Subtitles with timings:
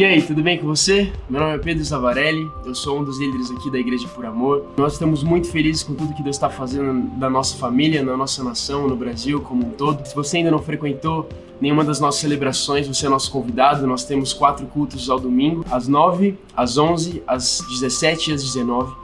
[0.00, 1.12] E aí, tudo bem com você?
[1.28, 4.64] Meu nome é Pedro Zavarelli, eu sou um dos líderes aqui da Igreja por Amor.
[4.74, 8.42] Nós estamos muito felizes com tudo que Deus está fazendo da nossa família, na nossa
[8.42, 10.02] nação, no Brasil como um todo.
[10.06, 11.28] Se você ainda não frequentou
[11.60, 13.86] nenhuma das nossas celebrações, você é nosso convidado.
[13.86, 18.94] Nós temos quatro cultos ao domingo, às 9, às 11, às 17 e às 19.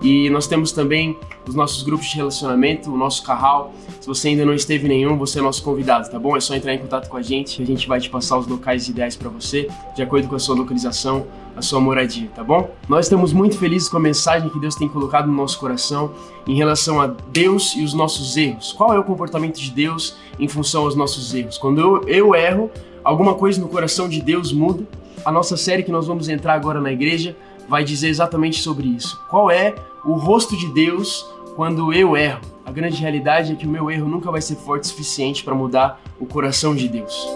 [0.00, 3.72] E nós temos também os nossos grupos de relacionamento, o nosso carral.
[4.00, 6.36] Se você ainda não esteve em nenhum, você é nosso convidado, tá bom?
[6.36, 8.88] É só entrar em contato com a gente, a gente vai te passar os locais
[8.88, 12.70] ideais para você, de acordo com a sua localização, a sua moradia, tá bom?
[12.88, 16.12] Nós estamos muito felizes com a mensagem que Deus tem colocado no nosso coração
[16.46, 18.72] em relação a Deus e os nossos erros.
[18.72, 21.58] Qual é o comportamento de Deus em função aos nossos erros?
[21.58, 22.70] Quando eu, eu erro,
[23.02, 24.86] alguma coisa no coração de Deus muda.
[25.24, 27.36] A nossa série que nós vamos entrar agora na igreja
[27.68, 29.20] vai dizer exatamente sobre isso.
[29.28, 31.24] Qual é o rosto de Deus
[31.58, 32.40] quando eu erro.
[32.64, 35.56] A grande realidade é que o meu erro nunca vai ser forte o suficiente para
[35.56, 37.26] mudar o coração de Deus.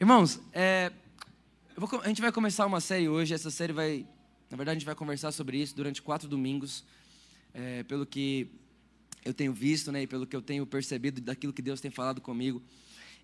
[0.00, 0.92] Irmãos, é,
[1.76, 3.34] vou, a gente vai começar uma série hoje.
[3.34, 4.06] Essa série vai,
[4.48, 6.84] na verdade, a gente vai conversar sobre isso durante quatro domingos,
[7.52, 8.46] é, pelo que
[9.24, 12.20] eu tenho visto, né, e pelo que eu tenho percebido daquilo que Deus tem falado
[12.20, 12.62] comigo.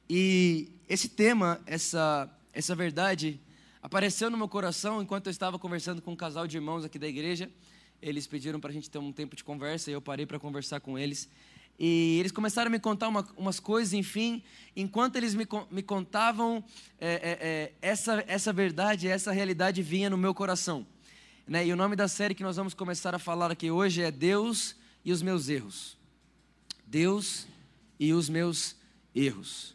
[0.08, 3.40] E esse tema, essa essa verdade
[3.82, 7.08] apareceu no meu coração enquanto eu estava conversando com um casal de irmãos aqui da
[7.08, 7.50] igreja.
[8.00, 10.80] Eles pediram para a gente ter um tempo de conversa e eu parei para conversar
[10.80, 11.28] com eles.
[11.78, 14.42] E eles começaram a me contar uma, umas coisas, enfim.
[14.76, 16.62] Enquanto eles me, me contavam,
[17.00, 20.86] é, é, é, essa, essa verdade, essa realidade vinha no meu coração.
[21.46, 21.66] Né?
[21.66, 24.76] E o nome da série que nós vamos começar a falar aqui hoje é Deus
[25.04, 25.98] e os meus erros.
[26.86, 27.48] Deus
[27.98, 28.76] e os meus
[29.12, 29.74] erros.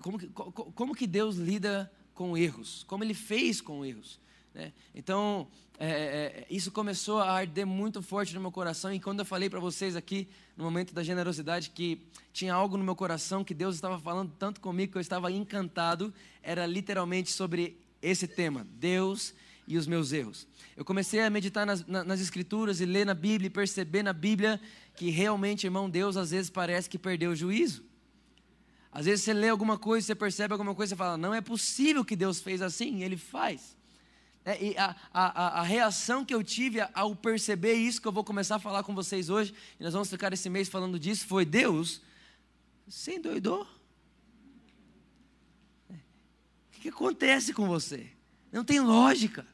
[0.00, 4.18] Como que, como que Deus lida com erros, como ele fez com erros.
[4.54, 4.72] Né?
[4.94, 5.46] Então,
[5.78, 8.92] é, é, isso começou a arder muito forte no meu coração.
[8.92, 12.00] E quando eu falei para vocês aqui, no momento da generosidade, que
[12.32, 16.12] tinha algo no meu coração que Deus estava falando tanto comigo que eu estava encantado,
[16.42, 19.34] era literalmente sobre esse tema: Deus
[19.68, 20.46] e os meus erros.
[20.74, 24.60] Eu comecei a meditar nas, nas Escrituras e ler na Bíblia e perceber na Bíblia
[24.96, 27.84] que realmente, irmão, Deus às vezes parece que perdeu o juízo.
[28.96, 32.02] Às vezes você lê alguma coisa, você percebe alguma coisa, você fala, não é possível
[32.02, 33.76] que Deus fez assim, ele faz.
[34.42, 38.24] É, e a, a, a, reação que eu tive ao perceber isso, que eu vou
[38.24, 41.44] começar a falar com vocês hoje, e nós vamos ficar esse mês falando disso, foi
[41.44, 42.00] Deus,
[42.88, 43.66] você endoidou?
[45.90, 45.92] É.
[45.92, 48.06] O que acontece com você?
[48.50, 49.46] Não tem lógica.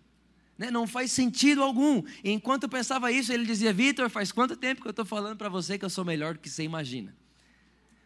[0.57, 0.71] Né?
[0.71, 2.01] Não faz sentido algum.
[2.23, 5.37] E enquanto eu pensava isso, ele dizia: Vitor, faz quanto tempo que eu estou falando
[5.37, 7.13] para você que eu sou melhor do que você imagina?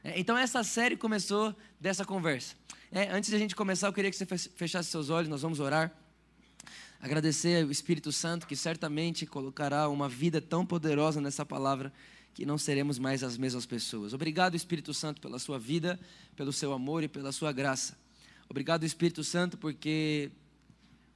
[0.07, 2.55] É, então essa série começou dessa conversa.
[2.93, 5.59] É, antes de a gente começar, eu queria que você fechasse seus olhos, nós vamos
[5.59, 5.93] orar.
[7.01, 11.93] Agradecer ao Espírito Santo que certamente colocará uma vida tão poderosa nessa palavra
[12.35, 14.13] que não seremos mais as mesmas pessoas.
[14.13, 15.99] Obrigado, Espírito Santo, pela sua vida,
[16.37, 17.99] pelo seu amor e pela sua graça.
[18.49, 20.31] Obrigado, Espírito Santo, porque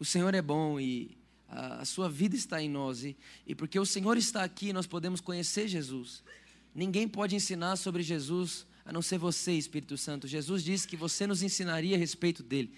[0.00, 1.16] o Senhor é bom e
[1.48, 5.20] a, sua vida está em nós e, e porque o Senhor está aqui, nós podemos
[5.20, 6.24] conhecer Jesus.
[6.74, 10.26] Ninguém pode ensinar sobre Jesus a não ser você, Espírito Santo.
[10.26, 12.72] Jesus disse que você nos ensinaria a respeito dele.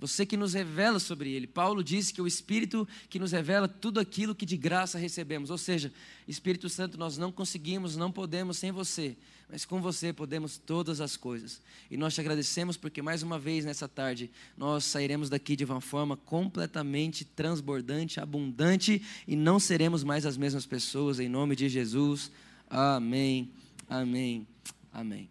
[0.00, 1.46] Você que nos revela sobre ele.
[1.46, 5.50] Paulo disse que o Espírito que nos revela tudo aquilo que de graça recebemos.
[5.50, 5.92] Ou seja,
[6.26, 9.14] Espírito Santo, nós não conseguimos, não podemos sem você,
[9.46, 11.60] mas com você podemos todas as coisas.
[11.90, 15.82] E nós te agradecemos porque mais uma vez nessa tarde nós sairemos daqui de uma
[15.82, 22.30] forma completamente transbordante, abundante e não seremos mais as mesmas pessoas em nome de Jesus.
[22.70, 23.50] Amém.
[23.86, 24.46] Amém.
[24.90, 25.28] Amém.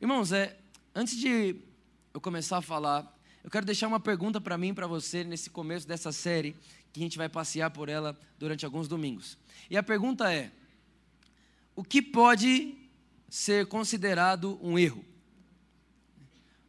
[0.00, 0.56] Irmãos, é,
[0.94, 1.56] antes de
[2.14, 5.50] eu começar a falar, eu quero deixar uma pergunta para mim e para você nesse
[5.50, 6.54] começo dessa série,
[6.92, 9.36] que a gente vai passear por ela durante alguns domingos.
[9.68, 10.52] E a pergunta é:
[11.74, 12.76] o que pode
[13.28, 15.04] ser considerado um erro?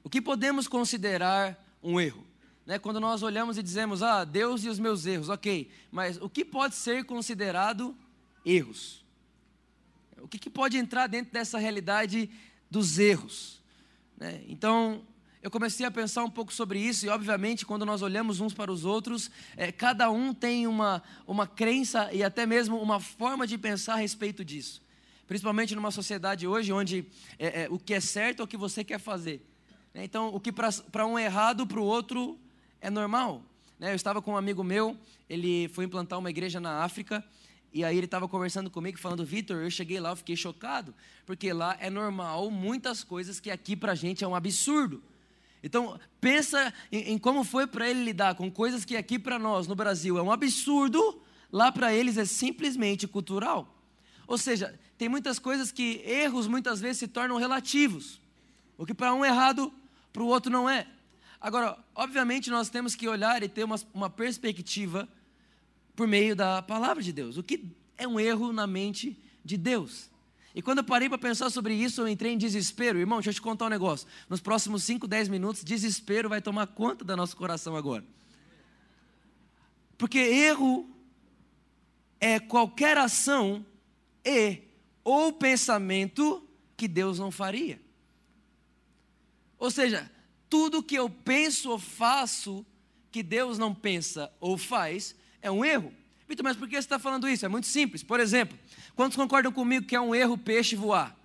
[0.04, 2.26] O que podemos considerar um erro?
[2.66, 6.28] Né, quando nós olhamos e dizemos, ah, Deus e os meus erros, ok, mas o
[6.28, 7.96] que pode ser considerado
[8.44, 9.06] erros?
[10.18, 12.30] O que, que pode entrar dentro dessa realidade
[12.70, 13.62] dos erros.
[14.18, 14.44] Né?
[14.48, 15.02] Então,
[15.42, 18.72] eu comecei a pensar um pouco sobre isso, e obviamente, quando nós olhamos uns para
[18.72, 23.58] os outros, é, cada um tem uma, uma crença e até mesmo uma forma de
[23.58, 24.82] pensar a respeito disso.
[25.26, 27.06] Principalmente numa sociedade hoje, onde
[27.38, 29.42] é, é, o que é certo é o que você quer fazer.
[29.94, 30.04] Né?
[30.04, 32.38] Então, o que para um é errado, para o outro
[32.82, 33.42] é normal.
[33.80, 33.92] Né?
[33.92, 34.98] Eu estava com um amigo meu,
[35.30, 37.24] ele foi implantar uma igreja na África,
[37.74, 40.94] e aí ele estava conversando comigo, falando, Vitor, eu cheguei lá, eu fiquei chocado,
[41.26, 45.04] porque lá é normal muitas coisas que aqui para a gente é um absurdo.
[45.62, 49.68] Então, pensa em, em como foi para ele lidar com coisas que aqui para nós,
[49.68, 51.22] no Brasil, é um absurdo,
[51.52, 53.76] lá para eles é simplesmente cultural.
[54.26, 58.22] Ou seja, tem muitas coisas que erros muitas vezes se tornam relativos.
[58.78, 59.74] O que para um é errado,
[60.12, 60.88] para o outro não é.
[61.42, 65.08] Agora, obviamente, nós temos que olhar e ter uma, uma perspectiva
[66.00, 67.36] por meio da palavra de Deus.
[67.36, 70.10] O que é um erro na mente de Deus?
[70.56, 72.98] E quando eu parei para pensar sobre isso, eu entrei em desespero.
[72.98, 74.08] Irmão, deixa eu te contar um negócio.
[74.30, 78.06] Nos próximos 5, 10 minutos, desespero vai tomar conta do nosso coração agora.
[79.98, 80.90] Porque erro
[82.18, 83.66] é qualquer ação
[84.24, 84.62] e
[85.04, 86.48] ou pensamento
[86.78, 87.78] que Deus não faria.
[89.58, 90.10] Ou seja,
[90.50, 92.66] tudo que eu penso ou faço
[93.12, 95.94] que Deus não pensa ou faz é um erro.
[96.28, 97.46] Vitor, mas por que você está falando isso?
[97.46, 98.04] É muito simples.
[98.04, 98.58] Por exemplo,
[98.96, 101.16] quantos concordam comigo que é um erro peixe voar?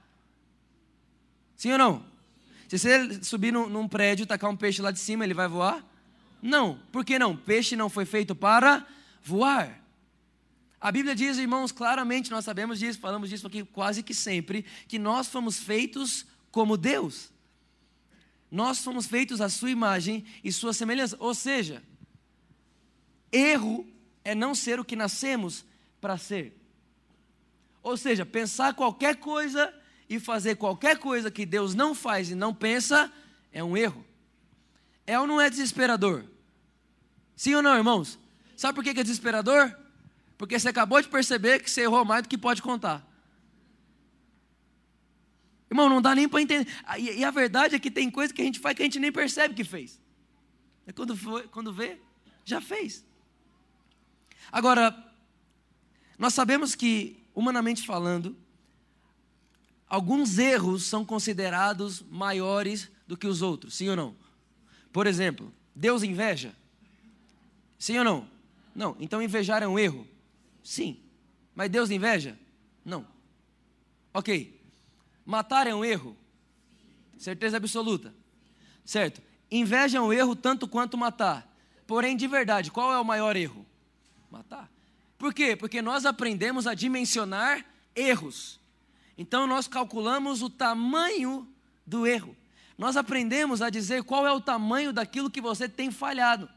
[1.56, 2.06] Sim ou não?
[2.68, 5.46] Se você subir num, num prédio e tacar um peixe lá de cima, ele vai
[5.46, 5.84] voar?
[6.40, 6.80] Não.
[6.90, 7.36] Por que não?
[7.36, 8.86] Peixe não foi feito para
[9.22, 9.80] voar.
[10.80, 14.98] A Bíblia diz, irmãos, claramente, nós sabemos disso, falamos disso aqui quase que sempre, que
[14.98, 17.30] nós fomos feitos como Deus.
[18.50, 21.16] Nós fomos feitos à sua imagem e sua semelhança.
[21.18, 21.82] Ou seja,
[23.32, 23.86] erro
[24.24, 25.64] é não ser o que nascemos
[26.00, 26.58] para ser.
[27.82, 29.72] Ou seja, pensar qualquer coisa
[30.08, 33.12] e fazer qualquer coisa que Deus não faz e não pensa
[33.52, 34.04] é um erro.
[35.06, 36.24] É ou não é desesperador?
[37.36, 38.18] Sim ou não, irmãos?
[38.56, 39.76] Sabe por que é desesperador?
[40.38, 43.06] Porque você acabou de perceber que você errou mais do que pode contar.
[45.70, 46.70] Irmão, não dá nem para entender.
[46.98, 49.10] E, a verdade é que tem coisa que a gente faz que a gente nem
[49.10, 50.00] percebe que fez.
[50.86, 51.98] E quando, foi, quando vê,
[52.44, 53.04] já fez.
[54.50, 54.96] Agora,
[56.18, 58.36] nós sabemos que, humanamente falando,
[59.88, 64.16] alguns erros são considerados maiores do que os outros, sim ou não?
[64.92, 66.54] Por exemplo, Deus inveja?
[67.78, 68.28] Sim ou não?
[68.74, 68.96] Não.
[68.98, 70.06] Então invejar é um erro?
[70.62, 70.98] Sim.
[71.54, 72.38] Mas Deus inveja?
[72.84, 73.06] Não.
[74.12, 74.60] Ok.
[75.24, 76.16] Matar é um erro?
[77.18, 78.14] Certeza absoluta.
[78.84, 79.20] Certo.
[79.50, 81.50] Inveja é um erro tanto quanto matar.
[81.86, 83.64] Porém, de verdade, qual é o maior erro?
[84.34, 84.70] Matar.
[85.16, 85.54] Por quê?
[85.54, 87.64] Porque nós aprendemos a dimensionar
[87.94, 88.58] erros.
[89.16, 91.48] Então nós calculamos o tamanho
[91.86, 92.36] do erro.
[92.76, 96.48] Nós aprendemos a dizer qual é o tamanho daquilo que você tem falhado.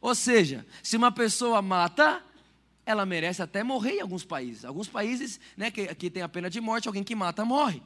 [0.00, 2.20] Ou seja, se uma pessoa mata,
[2.84, 4.64] ela merece até morrer em alguns países.
[4.64, 7.80] Alguns países, né, que, que tem a pena de morte, alguém que mata morre.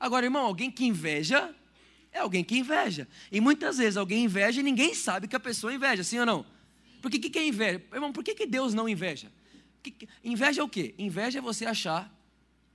[0.00, 1.54] Agora, irmão, alguém que inveja
[2.12, 3.06] é alguém que inveja.
[3.30, 6.44] E muitas vezes alguém inveja e ninguém sabe que a pessoa inveja, sim ou não?
[7.02, 7.82] Porque o que, que é inveja?
[7.92, 9.30] Irmão, por que, que Deus não inveja?
[9.82, 10.94] Que, inveja é o quê?
[10.96, 12.16] Inveja é você achar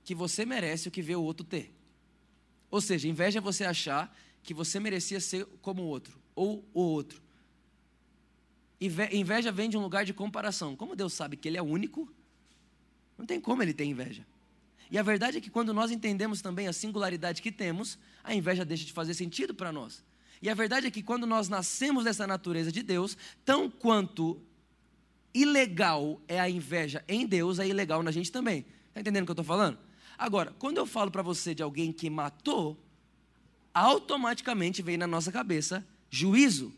[0.04, 1.72] que você merece o que vê o outro ter.
[2.70, 6.80] Ou seja, inveja é você achar que você merecia ser como o outro, ou o
[6.80, 7.22] outro.
[8.80, 10.76] Inveja vem de um lugar de comparação.
[10.76, 12.12] Como Deus sabe que Ele é único,
[13.16, 14.26] não tem como Ele ter inveja.
[14.90, 18.64] E a verdade é que quando nós entendemos também a singularidade que temos, a inveja
[18.64, 20.04] deixa de fazer sentido para nós.
[20.40, 24.40] E a verdade é que quando nós nascemos dessa natureza de Deus, tão quanto
[25.34, 28.64] ilegal é a inveja em Deus, é ilegal na gente também.
[28.88, 29.78] Está entendendo o que eu estou falando?
[30.16, 32.76] Agora, quando eu falo para você de alguém que matou,
[33.72, 36.72] automaticamente vem na nossa cabeça juízo.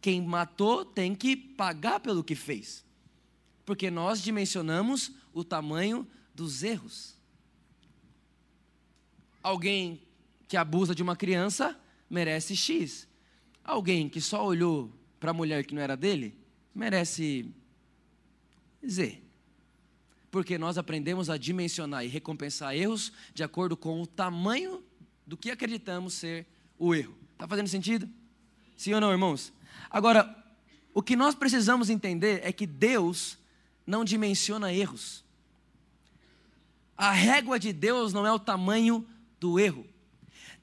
[0.00, 2.84] Quem matou tem que pagar pelo que fez.
[3.64, 7.16] Porque nós dimensionamos o tamanho dos erros.
[9.42, 10.02] Alguém
[10.46, 13.08] que abusa de uma criança merece X.
[13.64, 16.36] Alguém que só olhou para a mulher que não era dele,
[16.74, 17.50] merece
[18.86, 19.20] Z.
[20.30, 24.84] Porque nós aprendemos a dimensionar e recompensar erros de acordo com o tamanho
[25.26, 26.46] do que acreditamos ser
[26.78, 27.16] o erro.
[27.32, 28.08] Está fazendo sentido?
[28.76, 29.52] Sim ou não, irmãos?
[29.90, 30.44] Agora,
[30.94, 33.38] o que nós precisamos entender é que Deus
[33.86, 35.24] não dimensiona erros.
[36.96, 39.06] A régua de Deus não é o tamanho
[39.38, 39.86] do erro.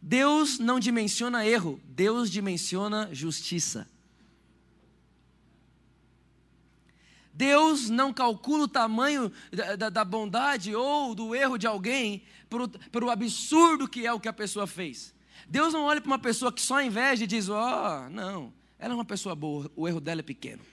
[0.06, 3.88] Deus não dimensiona erro, Deus dimensiona justiça.
[7.34, 12.68] Deus não calcula o tamanho da, da, da bondade ou do erro de alguém por,
[12.68, 15.16] por o absurdo que é o que a pessoa fez.
[15.48, 17.56] Deus não olha para uma pessoa que só inveja e diz: Ó,
[18.06, 20.64] oh, não, ela é uma pessoa boa, o erro dela é pequeno.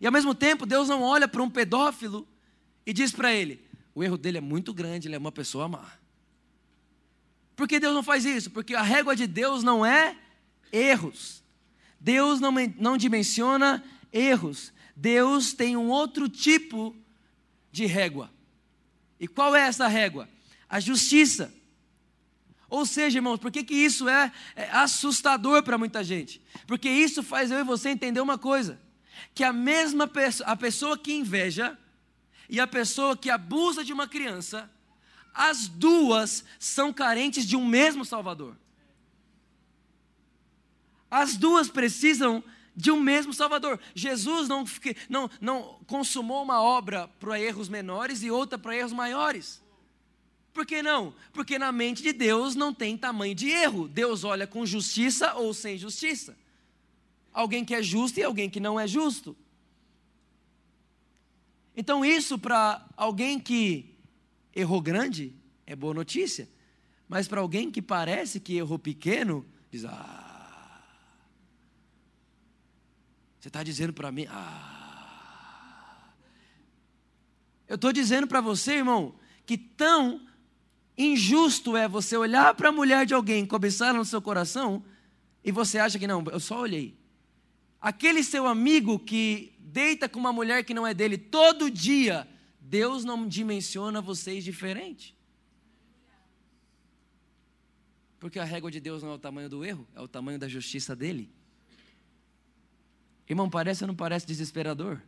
[0.00, 2.28] E ao mesmo tempo, Deus não olha para um pedófilo
[2.86, 3.60] e diz para ele:
[3.92, 6.00] o erro dele é muito grande, ele é uma pessoa má.
[7.62, 8.50] Por que Deus não faz isso?
[8.50, 10.16] Porque a régua de Deus não é
[10.72, 11.44] erros.
[12.00, 14.72] Deus não, não dimensiona erros.
[14.96, 16.92] Deus tem um outro tipo
[17.70, 18.28] de régua.
[19.20, 20.28] E qual é essa régua?
[20.68, 21.54] A justiça.
[22.68, 26.42] Ou seja, irmãos, por que, que isso é, é assustador para muita gente?
[26.66, 28.80] Porque isso faz eu e você entender uma coisa:
[29.36, 31.78] que a mesma pessoa, a pessoa que inveja
[32.48, 34.68] e a pessoa que abusa de uma criança,
[35.34, 38.56] as duas são carentes de um mesmo Salvador.
[41.10, 42.42] As duas precisam
[42.74, 43.78] de um mesmo Salvador.
[43.94, 44.64] Jesus não,
[45.08, 49.62] não, não consumou uma obra para erros menores e outra para erros maiores.
[50.52, 51.14] Por que não?
[51.32, 53.88] Porque na mente de Deus não tem tamanho de erro.
[53.88, 56.36] Deus olha com justiça ou sem justiça.
[57.32, 59.34] Alguém que é justo e alguém que não é justo.
[61.74, 63.91] Então, isso para alguém que
[64.54, 65.34] errou grande
[65.66, 66.48] é boa notícia.
[67.08, 70.82] Mas para alguém que parece que errou pequeno, diz: Ah,
[73.38, 76.10] você está dizendo para mim, ah.
[77.68, 79.14] Eu estou dizendo para você, irmão,
[79.46, 80.20] que tão
[80.96, 84.84] injusto é você olhar para a mulher de alguém, cobiçar no seu coração,
[85.42, 86.96] e você acha que não, eu só olhei.
[87.80, 92.28] Aquele seu amigo que deita com uma mulher que não é dele todo dia,
[92.64, 95.16] Deus não dimensiona vocês diferente.
[98.18, 100.46] Porque a régua de Deus não é o tamanho do erro, é o tamanho da
[100.46, 101.28] justiça dele.
[103.28, 105.00] Irmão, parece ou não parece desesperador?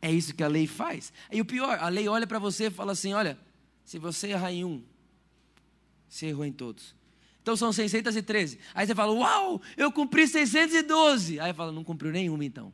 [0.00, 1.12] É isso que a lei faz.
[1.30, 3.38] E o pior, a lei olha para você e fala assim: olha,
[3.84, 4.84] se você errar em um,
[6.08, 6.94] você errou em todos.
[7.42, 8.58] Então são 613.
[8.74, 11.40] Aí você fala, uau, eu cumpri 612.
[11.40, 12.72] Aí fala, não cumpriu nenhuma então.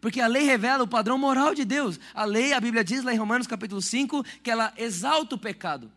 [0.00, 1.98] Porque a lei revela o padrão moral de Deus.
[2.14, 5.90] A lei, a Bíblia diz lá em Romanos capítulo 5, que ela exalta o pecado.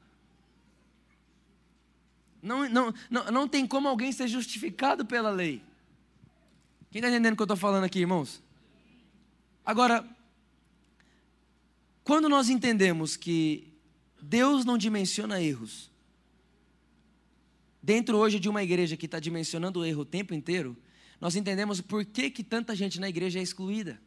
[2.41, 5.61] Não, não, não, não tem como alguém ser justificado pela lei.
[6.89, 8.41] Quem está entendendo o que eu estou falando aqui, irmãos?
[9.63, 10.03] Agora,
[12.03, 13.71] quando nós entendemos que
[14.21, 15.91] Deus não dimensiona erros,
[17.81, 20.75] dentro hoje de uma igreja que está dimensionando o erro o tempo inteiro,
[21.21, 24.01] nós entendemos por que, que tanta gente na igreja é excluída.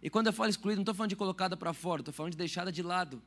[0.00, 2.38] E quando eu falo excluída, não estou falando de colocada para fora, estou falando de
[2.38, 3.20] deixada de lado.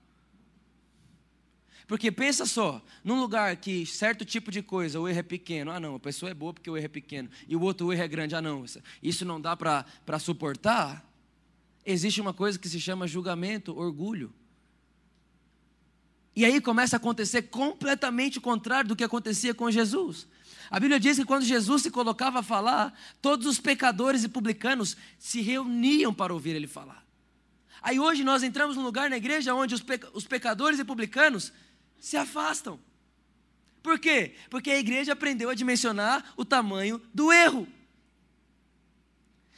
[1.85, 5.79] Porque pensa só, num lugar que certo tipo de coisa, o erro é pequeno, ah
[5.79, 8.03] não, a pessoa é boa porque o erro é pequeno, e o outro o erro
[8.03, 8.63] é grande, ah não,
[9.03, 11.05] isso não dá para suportar,
[11.85, 14.33] existe uma coisa que se chama julgamento, orgulho.
[16.33, 20.29] E aí começa a acontecer completamente o contrário do que acontecia com Jesus.
[20.71, 24.95] A Bíblia diz que quando Jesus se colocava a falar, todos os pecadores e publicanos
[25.19, 27.05] se reuniam para ouvir ele falar.
[27.81, 31.51] Aí hoje nós entramos num lugar na igreja onde os, os pecadores e publicanos
[31.99, 32.79] se afastam.
[33.83, 34.33] Por quê?
[34.49, 37.67] Porque a igreja aprendeu a dimensionar o tamanho do erro.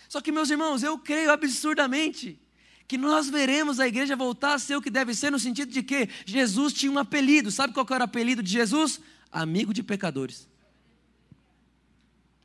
[0.09, 2.39] Só que, meus irmãos, eu creio absurdamente
[2.87, 5.83] que nós veremos a igreja voltar a ser o que deve ser, no sentido de
[5.83, 7.51] que Jesus tinha um apelido.
[7.51, 8.99] Sabe qual era o apelido de Jesus?
[9.31, 10.51] Amigo de pecadores.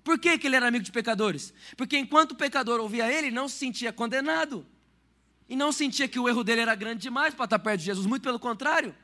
[0.02, 1.52] Por que, que ele era amigo de pecadores?
[1.76, 4.66] Porque enquanto o pecador ouvia ele, não se sentia condenado.
[5.48, 8.06] E não sentia que o erro dele era grande demais para estar perto de Jesus,
[8.06, 8.94] muito pelo contrário.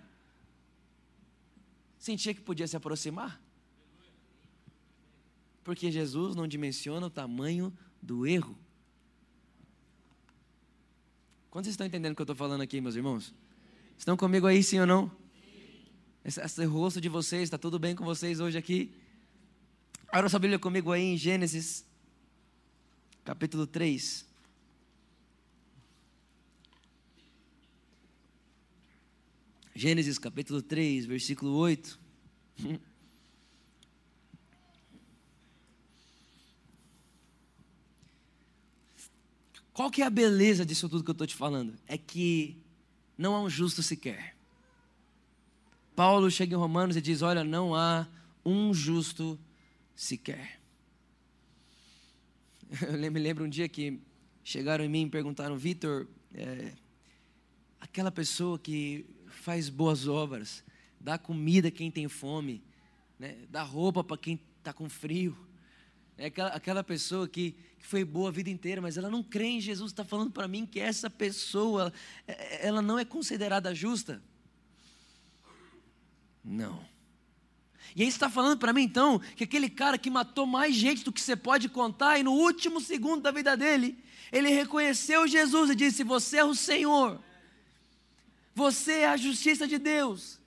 [1.98, 3.40] Sentia que podia se aproximar.
[5.62, 7.72] Porque Jesus não dimensiona o tamanho
[8.02, 8.58] do erro.
[11.50, 13.32] Quantos estão entendendo o que eu estou falando aqui, meus irmãos?
[13.96, 15.10] Estão comigo aí, sim ou não?
[16.24, 18.92] Esse, esse rosto de vocês, está tudo bem com vocês hoje aqui?
[20.14, 21.84] Abra sua Bíblia comigo aí em Gênesis,
[23.24, 24.24] capítulo 3.
[29.74, 31.98] Gênesis capítulo 3, versículo 8.
[39.72, 41.74] Qual que é a beleza disso tudo que eu estou te falando?
[41.88, 42.56] É que
[43.18, 44.36] não há um justo sequer.
[45.96, 48.06] Paulo chega em Romanos e diz: Olha, não há
[48.46, 49.53] um justo sequer.
[53.02, 54.00] Eu me lembro um dia que
[54.42, 56.72] chegaram em mim e perguntaram: Vitor, é,
[57.80, 60.64] aquela pessoa que faz boas obras,
[61.00, 62.62] dá comida a quem tem fome,
[63.18, 65.36] né, dá roupa para quem está com frio
[66.16, 69.46] é aquela, aquela pessoa que, que foi boa a vida inteira, mas ela não crê
[69.46, 71.92] em Jesus, está falando para mim que essa pessoa,
[72.26, 74.22] é, é, ela não é considerada justa.
[76.42, 76.84] Não.
[77.94, 81.12] E aí está falando para mim então que aquele cara que matou mais gente do
[81.12, 83.96] que você pode contar, e no último segundo da vida dele,
[84.32, 87.20] ele reconheceu Jesus e disse: Você é o Senhor,
[88.54, 90.40] você é a justiça de Deus,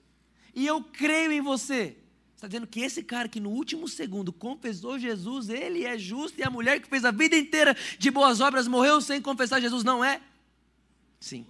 [0.54, 1.96] e eu creio em você
[2.38, 6.44] está dizendo que esse cara que no último segundo confessou Jesus, ele é justo, e
[6.44, 10.04] a mulher que fez a vida inteira de boas obras morreu sem confessar Jesus, não
[10.04, 10.20] é?
[11.18, 11.44] Sim.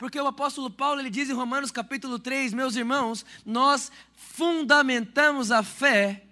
[0.00, 5.62] Porque o apóstolo Paulo ele diz em Romanos capítulo 3, meus irmãos, nós fundamentamos a
[5.62, 6.24] fé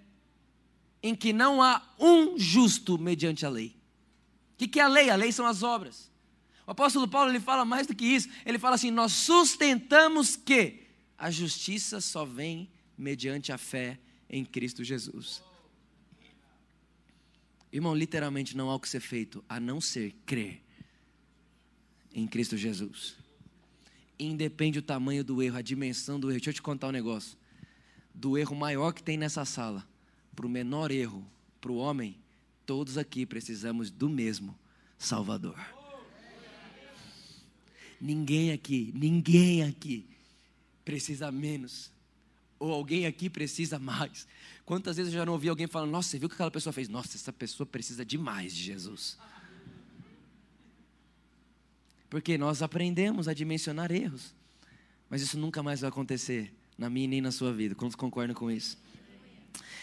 [1.03, 3.75] em que não há um justo mediante a lei.
[4.59, 5.11] O que é a lei?
[5.11, 6.09] A lei são as obras.
[6.65, 8.27] O apóstolo Paulo ele fala mais do que isso.
[8.43, 14.83] Ele fala assim: nós sustentamos que a justiça só vem mediante a fé em Cristo
[14.83, 15.43] Jesus.
[17.71, 20.59] Irmão, literalmente não há o que ser feito a não ser crer
[22.11, 23.18] em Cristo Jesus.
[24.19, 26.39] Independe o tamanho do erro, a dimensão do erro.
[26.39, 27.37] Deixa eu te contar um negócio.
[28.13, 29.87] Do erro maior que tem nessa sala,
[30.35, 31.25] para o menor erro,
[31.61, 32.17] para o homem,
[32.65, 34.57] todos aqui precisamos do mesmo
[34.97, 35.57] Salvador.
[38.01, 40.05] Ninguém aqui, ninguém aqui
[40.83, 41.91] precisa menos.
[42.57, 44.27] Ou alguém aqui precisa mais.
[44.65, 46.73] Quantas vezes eu já não ouvi alguém falando, nossa, você viu o que aquela pessoa
[46.73, 46.89] fez?
[46.89, 49.17] Nossa, essa pessoa precisa demais de Jesus.
[52.09, 54.33] Porque nós aprendemos a dimensionar erros.
[55.09, 57.75] Mas isso nunca mais vai acontecer na minha nem na sua vida.
[57.75, 58.77] Quantos concordam com isso?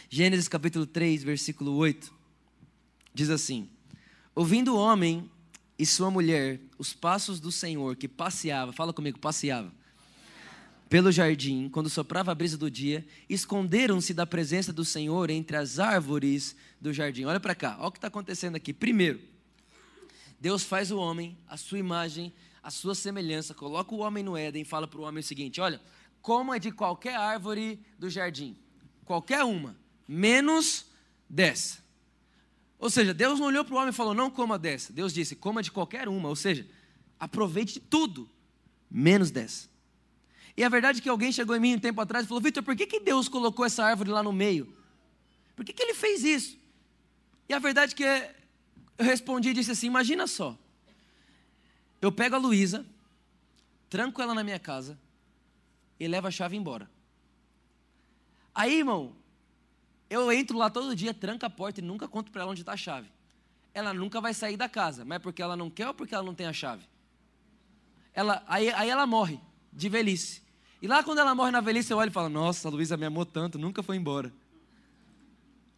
[0.09, 2.13] Gênesis capítulo 3, versículo 8.
[3.13, 3.69] Diz assim:
[4.35, 5.31] Ouvindo o homem
[5.79, 9.73] e sua mulher os passos do Senhor que passeava, fala comigo, passeava,
[10.89, 15.81] pelo jardim, quando soprava a brisa do dia, esconderam-se da presença do Senhor entre as
[15.81, 17.25] árvores do jardim.
[17.25, 18.73] Olha para cá, olha o que está acontecendo aqui.
[18.73, 19.21] Primeiro,
[20.41, 24.63] Deus faz o homem, a sua imagem, a sua semelhança, coloca o homem no Éden
[24.63, 25.81] e fala para o homem o seguinte: olha,
[26.21, 28.57] coma de qualquer árvore do jardim,
[29.05, 29.77] qualquer uma,
[30.07, 30.87] menos
[31.29, 31.85] dessa.
[32.79, 34.93] Ou seja, Deus não olhou para o homem e falou: não coma dessa.
[34.93, 36.29] Deus disse: coma de qualquer uma.
[36.29, 36.67] Ou seja,
[37.19, 38.29] aproveite de tudo,
[38.91, 39.69] menos dessa.
[40.57, 42.63] E a verdade é que alguém chegou em mim um tempo atrás e falou: Vitor,
[42.63, 44.75] por que, que Deus colocou essa árvore lá no meio?
[45.55, 46.59] Por que, que ele fez isso?
[47.49, 48.35] E a verdade é que
[48.99, 50.57] eu respondi e disse assim: Imagina só.
[52.01, 52.85] Eu pego a Luísa,
[53.89, 54.99] tranco ela na minha casa
[55.99, 56.91] e levo a chave embora.
[58.55, 59.15] Aí, irmão,
[60.09, 62.73] eu entro lá todo dia, tranco a porta e nunca conto para ela onde está
[62.73, 63.09] a chave.
[63.75, 66.25] Ela nunca vai sair da casa, mas é porque ela não quer ou porque ela
[66.25, 66.85] não tem a chave?
[68.15, 69.39] Ela, aí, aí ela morre
[69.73, 70.43] de velhice.
[70.81, 73.05] E lá quando ela morre na velhice, eu olho e falo: Nossa, a Luísa me
[73.05, 74.33] amou tanto, nunca foi embora.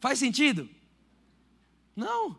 [0.00, 0.68] Faz sentido?
[1.96, 2.38] Não.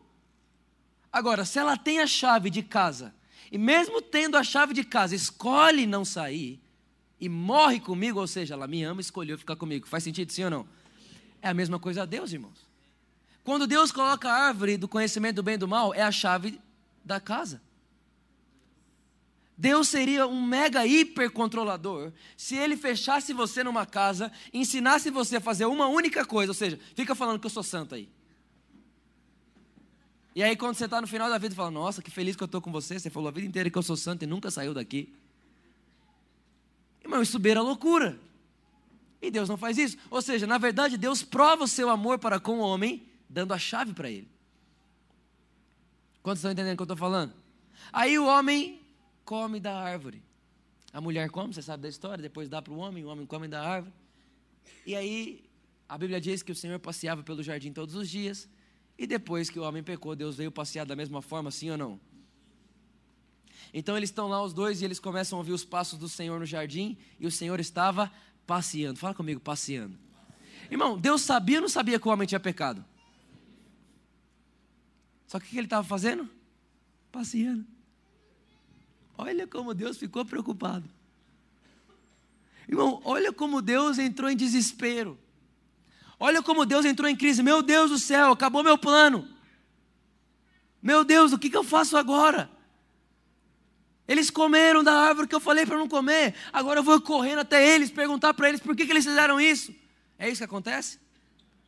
[1.12, 3.13] Agora, se ela tem a chave de casa,
[3.52, 6.62] e mesmo tendo a chave de casa, escolhe não sair,
[7.19, 9.88] e morre comigo, ou seja, ela me ama escolheu ficar comigo.
[9.88, 10.67] Faz sentido sim ou não?
[11.41, 12.67] É a mesma coisa a Deus, irmãos.
[13.43, 16.62] Quando Deus coloca a árvore do conhecimento do bem e do mal, é a chave
[17.04, 17.62] da casa.
[19.58, 25.41] Deus seria um mega hiper controlador se ele fechasse você numa casa, ensinasse você a
[25.41, 28.08] fazer uma única coisa, ou seja, fica falando que eu sou santo aí.
[30.39, 32.45] E aí quando você está no final da vida, fala: "Nossa, que feliz que eu
[32.45, 34.73] estou com você, você falou a vida inteira que eu sou santo e nunca saiu
[34.73, 35.13] daqui".
[37.04, 38.17] Irmão, isso beira loucura.
[39.21, 39.97] E Deus não faz isso.
[40.10, 43.60] Ou seja, na verdade, Deus prova o seu amor para com o homem, dando a
[43.60, 44.30] chave para ele.
[46.23, 47.34] Quantos estão entendendo o que eu estou falando?
[47.91, 48.80] Aí o homem
[49.25, 50.23] come da árvore.
[50.93, 53.49] A mulher come, você sabe da história, depois dá para o homem, o homem come
[53.49, 53.93] da árvore.
[54.86, 55.43] E aí,
[55.89, 58.47] a Bíblia diz que o Senhor passeava pelo jardim todos os dias.
[59.00, 61.98] E depois que o homem pecou, Deus veio passear da mesma forma, sim ou não?
[63.74, 66.38] Então eles estão lá os dois e eles começam a ouvir os passos do Senhor
[66.38, 68.12] no jardim e o Senhor estava
[68.46, 69.00] passeando.
[69.00, 69.98] Fala comigo, passeando.
[70.70, 72.84] Irmão, Deus sabia ou não sabia que o homem tinha pecado?
[75.28, 76.30] Só que o que ele estava fazendo?
[77.10, 77.66] Passeando.
[79.18, 80.90] Olha como Deus ficou preocupado.
[82.68, 85.18] Irmão, olha como Deus entrou em desespero.
[86.19, 87.41] Olha como Deus entrou em crise.
[87.41, 89.27] Meu Deus do céu, acabou meu plano.
[90.82, 92.49] Meu Deus, o que, que eu faço agora?
[94.08, 96.36] Eles comeram da árvore que eu falei para não comer.
[96.51, 99.73] Agora eu vou correndo até eles, perguntar para eles por que, que eles fizeram isso.
[100.17, 100.99] É isso que acontece?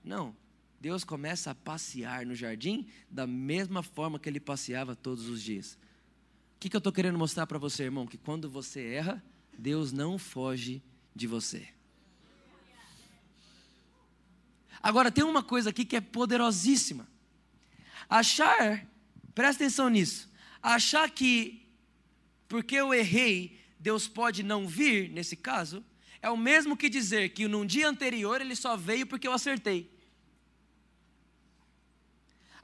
[0.03, 0.35] Não.
[0.79, 5.77] Deus começa a passear no jardim da mesma forma que ele passeava todos os dias
[6.61, 8.05] que, que eu estou querendo mostrar para você, irmão?
[8.05, 9.23] Que quando você erra,
[9.57, 10.79] Deus não foge
[11.15, 11.67] de você.
[14.81, 17.07] Agora, tem uma coisa aqui que é poderosíssima.
[18.09, 18.85] Achar,
[19.35, 20.29] presta atenção nisso,
[20.61, 21.61] achar que
[22.47, 25.83] porque eu errei, Deus pode não vir, nesse caso,
[26.21, 29.89] é o mesmo que dizer que num dia anterior ele só veio porque eu acertei.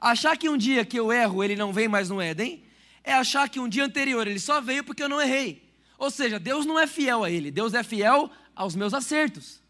[0.00, 2.64] Achar que um dia que eu erro ele não vem mais no Éden,
[3.02, 5.66] é achar que um dia anterior ele só veio porque eu não errei.
[5.96, 9.60] Ou seja, Deus não é fiel a ele, Deus é fiel aos meus acertos.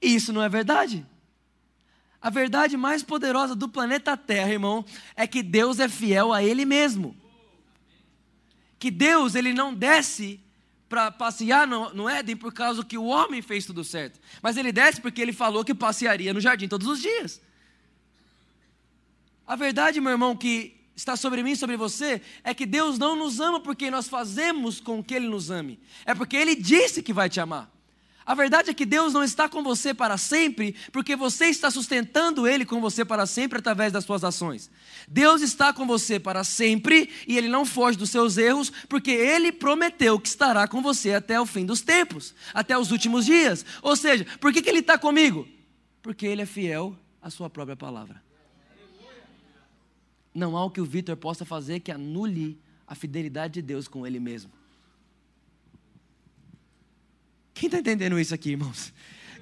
[0.00, 1.06] E isso não é verdade.
[2.20, 4.84] A verdade mais poderosa do planeta Terra, irmão,
[5.14, 7.16] é que Deus é fiel a ele mesmo.
[8.78, 10.40] Que Deus, ele não desce
[10.88, 14.18] para passear no, no Éden por causa que o homem fez tudo certo.
[14.42, 17.40] Mas ele desce porque ele falou que passearia no jardim todos os dias.
[19.46, 23.38] A verdade, meu irmão, que está sobre mim, sobre você, é que Deus não nos
[23.38, 27.30] ama porque nós fazemos com que Ele nos ame, é porque Ele disse que vai
[27.30, 27.70] te amar.
[28.28, 32.46] A verdade é que Deus não está com você para sempre, porque você está sustentando
[32.46, 34.70] Ele com você para sempre através das suas ações.
[35.08, 39.50] Deus está com você para sempre e Ele não foge dos seus erros, porque Ele
[39.50, 43.64] prometeu que estará com você até o fim dos tempos, até os últimos dias.
[43.80, 45.48] Ou seja, por que, que Ele está comigo?
[46.02, 48.22] Porque Ele é fiel à Sua própria palavra.
[50.34, 54.06] Não há o que o Vitor possa fazer que anule a fidelidade de Deus com
[54.06, 54.57] Ele mesmo.
[57.58, 58.92] Quem está entendendo isso aqui, irmãos?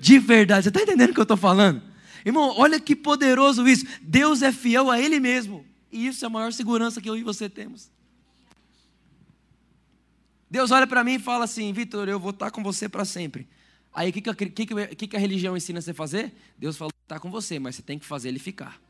[0.00, 1.82] De verdade, você está entendendo o que eu estou falando?
[2.24, 3.84] Irmão, olha que poderoso isso.
[4.00, 5.66] Deus é fiel a Ele mesmo.
[5.92, 7.90] E isso é a maior segurança que eu e você temos.
[10.50, 13.46] Deus olha para mim e fala assim: Vitor, eu vou estar com você para sempre.
[13.92, 16.32] Aí o que, que, que, que, a religião ensina você a fazer?
[16.56, 18.80] Deus fala: está com você, mas você tem que fazer ele ficar.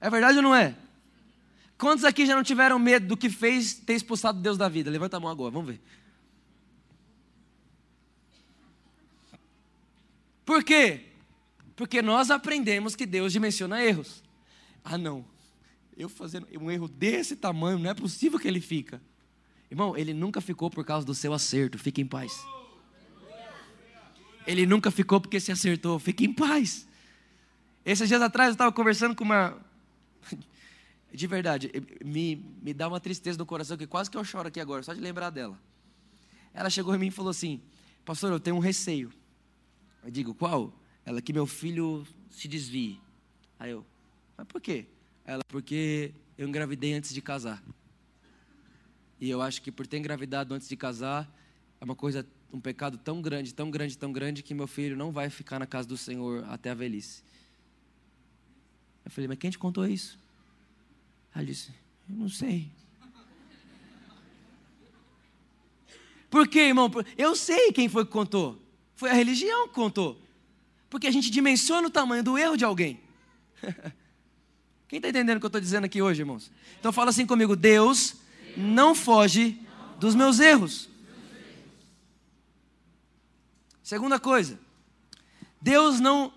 [0.00, 0.76] É verdade ou não é?
[1.76, 4.88] Quantos aqui já não tiveram medo do que fez ter expulsado Deus da vida?
[4.88, 5.80] Levanta a mão agora, vamos ver.
[10.46, 11.00] Por quê?
[11.74, 14.22] Porque nós aprendemos que Deus dimensiona erros.
[14.82, 15.26] Ah, não.
[15.96, 19.02] Eu fazendo um erro desse tamanho, não é possível que ele fica.
[19.68, 21.78] Irmão, ele nunca ficou por causa do seu acerto.
[21.78, 22.46] Fique em paz.
[24.46, 25.98] Ele nunca ficou porque se acertou.
[25.98, 26.86] Fique em paz.
[27.84, 29.60] Esses dias atrás eu estava conversando com uma.
[31.12, 31.72] De verdade,
[32.04, 34.92] me, me dá uma tristeza no coração que quase que eu choro aqui agora, só
[34.92, 35.58] de lembrar dela.
[36.52, 37.62] Ela chegou em mim e falou assim:
[38.04, 39.10] Pastor, eu tenho um receio.
[40.06, 40.72] Eu digo, qual?
[41.04, 43.00] Ela, que meu filho se desvie.
[43.58, 43.84] Aí eu,
[44.36, 44.86] mas por quê?
[45.24, 47.60] Ela, porque eu engravidei antes de casar.
[49.20, 51.28] E eu acho que por ter engravidado antes de casar,
[51.80, 55.10] é uma coisa, um pecado tão grande, tão grande, tão grande, que meu filho não
[55.10, 57.24] vai ficar na casa do Senhor até a velhice.
[59.04, 60.16] Eu falei, mas quem te contou isso?
[61.34, 61.72] Ela disse,
[62.08, 62.70] eu não sei.
[66.30, 66.88] Por quê, irmão?
[67.18, 68.65] Eu sei quem foi que contou.
[68.96, 70.20] Foi a religião que contou.
[70.88, 72.98] Porque a gente dimensiona o tamanho do erro de alguém.
[74.88, 76.50] Quem está entendendo o que eu estou dizendo aqui hoje, irmãos?
[76.80, 78.16] Então fala assim comigo: Deus
[78.56, 79.60] não foge
[79.98, 80.88] dos meus erros.
[83.82, 84.58] Segunda coisa,
[85.60, 86.32] Deus não.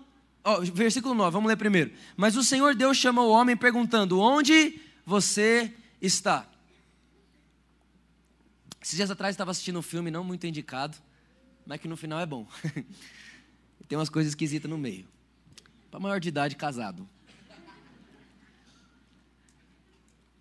[0.72, 1.92] Versículo 9, vamos ler primeiro.
[2.16, 6.46] Mas o Senhor Deus chamou o homem perguntando: Onde você está?
[8.82, 10.96] Esses dias atrás estava assistindo um filme não muito indicado
[11.66, 12.46] mas que no final é bom.
[13.88, 15.06] Tem umas coisas esquisitas no meio.
[15.90, 17.08] Para maior de idade, casado.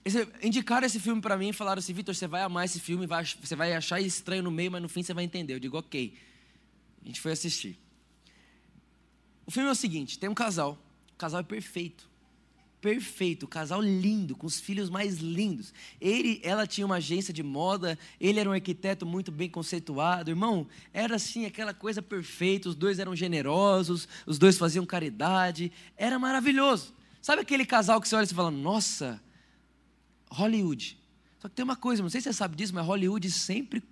[0.05, 3.07] Esse, indicaram esse filme para mim e falaram assim: Vitor, você vai amar esse filme,
[3.07, 5.53] vai, você vai achar estranho no meio, mas no fim você vai entender.
[5.53, 6.17] Eu digo, ok.
[7.01, 7.79] A gente foi assistir.
[9.45, 10.77] O filme é o seguinte: tem um casal,
[11.13, 12.09] o casal é perfeito
[12.81, 15.73] perfeito, casal lindo, com os filhos mais lindos.
[15.99, 20.31] Ele, ela tinha uma agência de moda, ele era um arquiteto muito bem conceituado.
[20.31, 26.17] Irmão, era assim aquela coisa perfeita, os dois eram generosos, os dois faziam caridade, era
[26.17, 26.93] maravilhoso.
[27.21, 29.21] Sabe aquele casal que você olha e fala: "Nossa,
[30.29, 30.97] Hollywood".
[31.39, 33.83] Só que tem uma coisa, não sei se você sabe disso, mas Hollywood sempre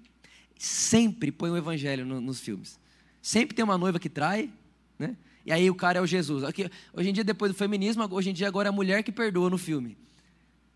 [0.57, 2.79] sempre põe o evangelho no, nos filmes.
[3.21, 4.51] Sempre tem uma noiva que trai,
[4.97, 5.15] né?
[5.47, 6.43] E aí o cara é o Jesus.
[6.43, 9.13] Aqui, hoje em dia, depois do feminismo, hoje em dia agora é a mulher que
[9.13, 9.97] perdoa no filme.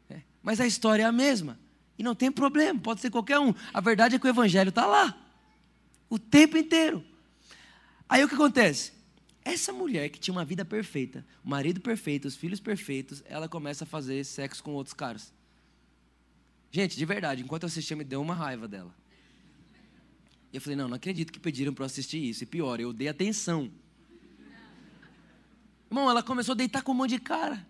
[0.10, 0.22] É.
[0.42, 1.60] Mas a história é a mesma.
[2.00, 3.54] E não tem problema, pode ser qualquer um.
[3.74, 5.22] A verdade é que o evangelho está lá.
[6.10, 7.04] O tempo inteiro.
[8.08, 8.94] Aí o que acontece?
[9.44, 13.84] Essa mulher que tinha uma vida perfeita, o marido perfeito, os filhos perfeitos, ela começa
[13.84, 15.34] a fazer sexo com outros caras.
[16.72, 18.96] Gente, de verdade, enquanto eu assistia, me deu uma raiva dela.
[20.54, 22.44] E eu falei, não, não acredito que pediram para eu assistir isso.
[22.44, 23.70] E pior, eu dei atenção.
[25.92, 27.68] Irmão, ela começou a deitar com um monte de cara.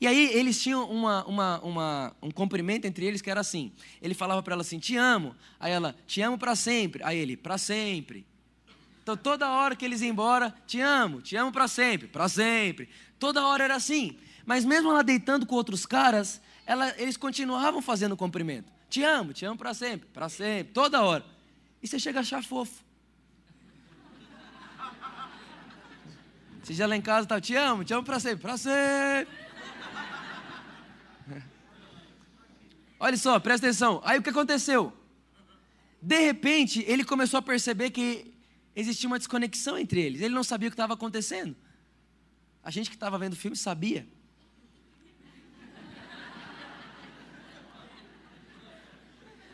[0.00, 3.70] E aí eles tinham uma, uma, uma, um cumprimento entre eles que era assim.
[4.00, 5.36] Ele falava para ela assim, te amo.
[5.60, 7.02] Aí ela, te amo para sempre.
[7.04, 8.24] Aí ele, para sempre.
[9.02, 12.88] Então toda hora que eles iam embora, te amo, te amo para sempre, para sempre.
[13.18, 14.16] Toda hora era assim.
[14.46, 18.72] Mas mesmo ela deitando com outros caras, ela, eles continuavam fazendo cumprimento.
[18.88, 21.26] Te amo, te amo para sempre, para sempre, toda hora.
[21.82, 22.87] E você chega a achar fofo.
[26.68, 29.34] Você já lá em casa tá, te amo, te amo para sempre, para sempre.
[33.00, 34.02] Olha só, presta atenção.
[34.04, 34.92] Aí o que aconteceu?
[36.02, 38.34] De repente, ele começou a perceber que
[38.76, 40.20] existia uma desconexão entre eles.
[40.20, 41.56] Ele não sabia o que estava acontecendo.
[42.62, 44.06] A gente que estava vendo o filme sabia.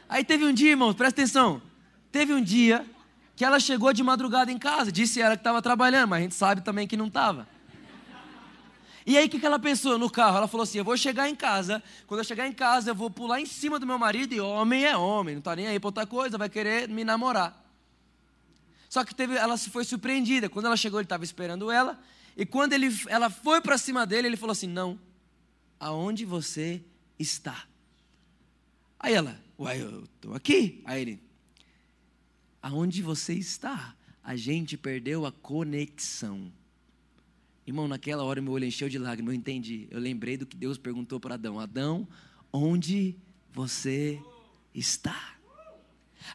[0.08, 1.62] Aí teve um dia, irmãos, presta atenção.
[2.10, 2.84] Teve um dia
[3.36, 6.34] que ela chegou de madrugada em casa, disse ela que estava trabalhando, mas a gente
[6.34, 7.48] sabe também que não estava.
[9.06, 10.38] E aí o que, ela pensou no carro?
[10.38, 13.10] Ela falou assim: eu vou chegar em casa, quando eu chegar em casa, eu vou
[13.10, 15.88] pular em cima do meu marido, e homem é homem, não está nem aí para
[15.88, 17.62] outra coisa, vai querer me namorar.
[18.88, 20.48] Só que teve, ela se foi surpreendida.
[20.48, 21.98] Quando ela chegou, ele estava esperando ela.
[22.36, 24.98] E quando ele, ela foi para cima dele, ele falou assim: Não,
[25.78, 26.82] aonde você
[27.18, 27.64] está?
[28.98, 30.80] Aí ela, uai, eu estou aqui.
[30.86, 31.22] Aí ele,
[32.64, 33.94] aonde você está?
[34.22, 36.50] A gente perdeu a conexão.
[37.66, 39.86] Irmão, naquela hora meu olho encheu de lágrimas, eu entendi.
[39.90, 42.08] Eu lembrei do que Deus perguntou para Adão: Adão,
[42.50, 43.16] onde
[43.52, 44.18] você
[44.74, 45.34] está?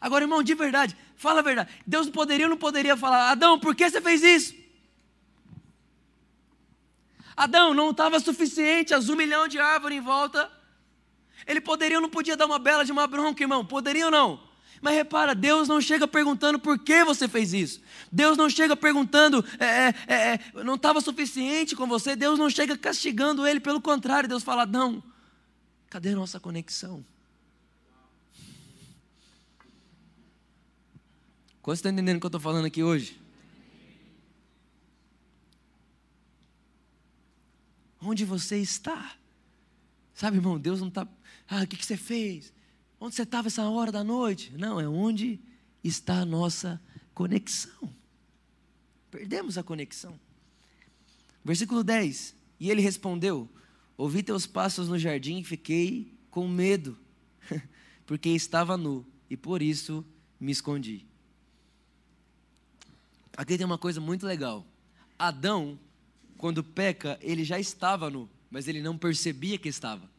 [0.00, 1.72] Agora, irmão, de verdade, fala a verdade.
[1.84, 4.54] Deus poderia ou não poderia falar: Adão, por que você fez isso?
[7.36, 10.48] Adão, não estava suficiente as um milhão de árvores em volta.
[11.44, 13.64] Ele poderia ou não podia dar uma bela de uma bronca, irmão?
[13.64, 14.49] Poderia ou não?
[14.80, 17.82] Mas repara, Deus não chega perguntando por que você fez isso.
[18.10, 22.16] Deus não chega perguntando, é, é, é, é não estava suficiente com você.
[22.16, 25.02] Deus não chega castigando ele, pelo contrário, Deus fala: não,
[25.90, 27.04] cadê nossa conexão?
[31.60, 33.20] Quantos estão entendendo o que eu estou falando aqui hoje?
[38.00, 39.12] Onde você está?
[40.14, 41.06] Sabe, irmão, Deus não está.
[41.46, 42.50] Ah, o que, que você fez?
[43.00, 44.52] Onde você estava essa hora da noite?
[44.58, 45.40] Não, é onde
[45.82, 46.78] está a nossa
[47.14, 47.90] conexão.
[49.10, 50.20] Perdemos a conexão.
[51.42, 52.34] Versículo 10.
[52.60, 53.48] E ele respondeu:
[53.96, 56.96] Ouvi teus passos no jardim e fiquei com medo,
[58.06, 60.04] porque estava nu e por isso
[60.38, 61.06] me escondi.
[63.34, 64.66] Aqui tem uma coisa muito legal.
[65.18, 65.78] Adão,
[66.36, 70.10] quando peca, ele já estava nu, mas ele não percebia que estava.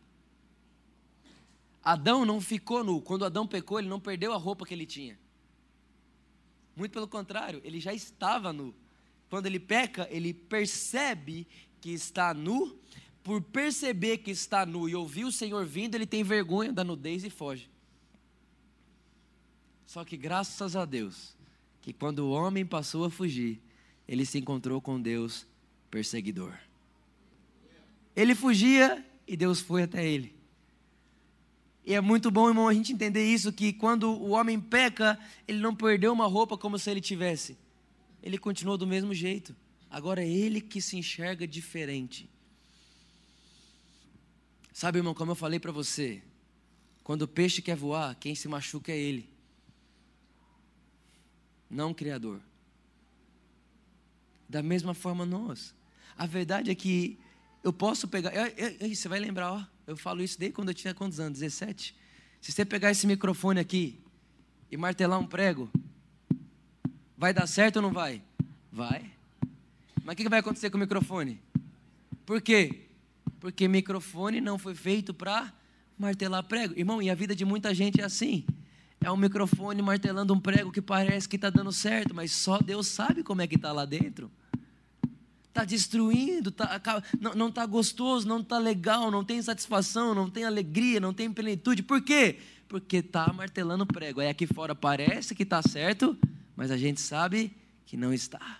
[1.84, 3.02] Adão não ficou nu.
[3.02, 5.20] Quando Adão pecou, ele não perdeu a roupa que ele tinha.
[6.76, 8.74] Muito pelo contrário, ele já estava nu.
[9.30, 11.48] Quando ele peca, ele percebe
[11.80, 12.78] que está nu.
[13.24, 17.24] Por perceber que está nu e ouvir o Senhor vindo, ele tem vergonha da nudez
[17.24, 17.70] e foge.
[19.86, 21.36] Só que graças a Deus,
[21.82, 23.62] que quando o homem passou a fugir,
[24.08, 25.46] ele se encontrou com Deus
[25.90, 26.58] perseguidor.
[28.16, 30.41] Ele fugia e Deus foi até ele.
[31.86, 35.18] E é muito bom, irmão, a gente entender isso: que quando o homem peca,
[35.48, 37.58] ele não perdeu uma roupa como se ele tivesse.
[38.22, 39.56] Ele continuou do mesmo jeito.
[39.90, 42.30] Agora é ele que se enxerga diferente.
[44.72, 46.24] Sabe, irmão, como eu falei para você,
[47.04, 49.30] quando o peixe quer voar, quem se machuca é ele,
[51.70, 52.40] não o Criador.
[54.48, 55.74] Da mesma forma, nós.
[56.18, 57.18] A verdade é que
[57.64, 58.34] eu posso pegar.
[58.34, 58.48] Eu,
[58.80, 61.40] eu, você vai lembrar, ó, eu falo isso desde quando eu tinha quantos anos?
[61.40, 61.96] 17?
[62.40, 64.00] Se você pegar esse microfone aqui
[64.72, 65.70] e martelar um prego,
[67.18, 68.22] vai dar certo ou não vai?
[68.72, 69.12] Vai.
[70.04, 71.42] Mas o que vai acontecer com o microfone?
[72.26, 72.88] Por quê?
[73.40, 75.54] Porque microfone não foi feito para
[75.98, 76.74] martelar prego.
[76.78, 78.46] Irmão, e a vida de muita gente é assim.
[79.00, 82.88] É um microfone martelando um prego que parece que está dando certo, mas só Deus
[82.88, 84.32] sabe como é que está lá dentro
[85.52, 86.82] está destruindo, tá,
[87.36, 91.84] não está gostoso, não está legal, não tem satisfação, não tem alegria, não tem plenitude.
[91.84, 92.40] Por quê?
[92.70, 94.22] Porque está martelando prego.
[94.22, 96.18] Aí aqui fora parece que está certo,
[96.56, 97.54] mas a gente sabe
[97.86, 98.60] que não está.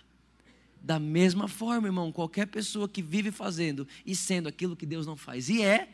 [0.82, 5.16] Da mesma forma, irmão, qualquer pessoa que vive fazendo e sendo aquilo que Deus não
[5.16, 5.88] faz e é,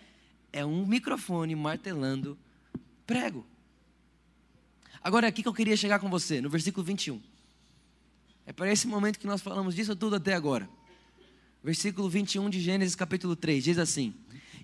[0.53, 2.37] é um microfone martelando
[3.07, 3.47] prego.
[5.01, 7.21] Agora é aqui que eu queria chegar com você, no versículo 21.
[8.45, 10.69] É para esse momento que nós falamos disso tudo até agora
[11.63, 14.15] versículo 21 de Gênesis capítulo 3, diz assim: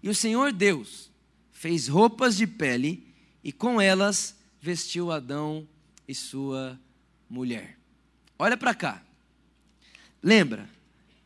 [0.02, 1.10] E o Senhor Deus
[1.52, 3.06] fez roupas de pele
[3.42, 5.68] e com elas vestiu Adão
[6.06, 6.78] e sua
[7.28, 7.78] mulher.
[8.38, 9.02] Olha para cá.
[10.22, 10.68] Lembra?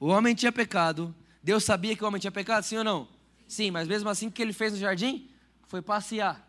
[0.00, 1.14] O homem tinha pecado.
[1.42, 3.08] Deus sabia que o homem tinha pecado, sim ou não?
[3.46, 5.30] Sim, mas mesmo assim o que ele fez no jardim?
[5.66, 6.46] Foi passear.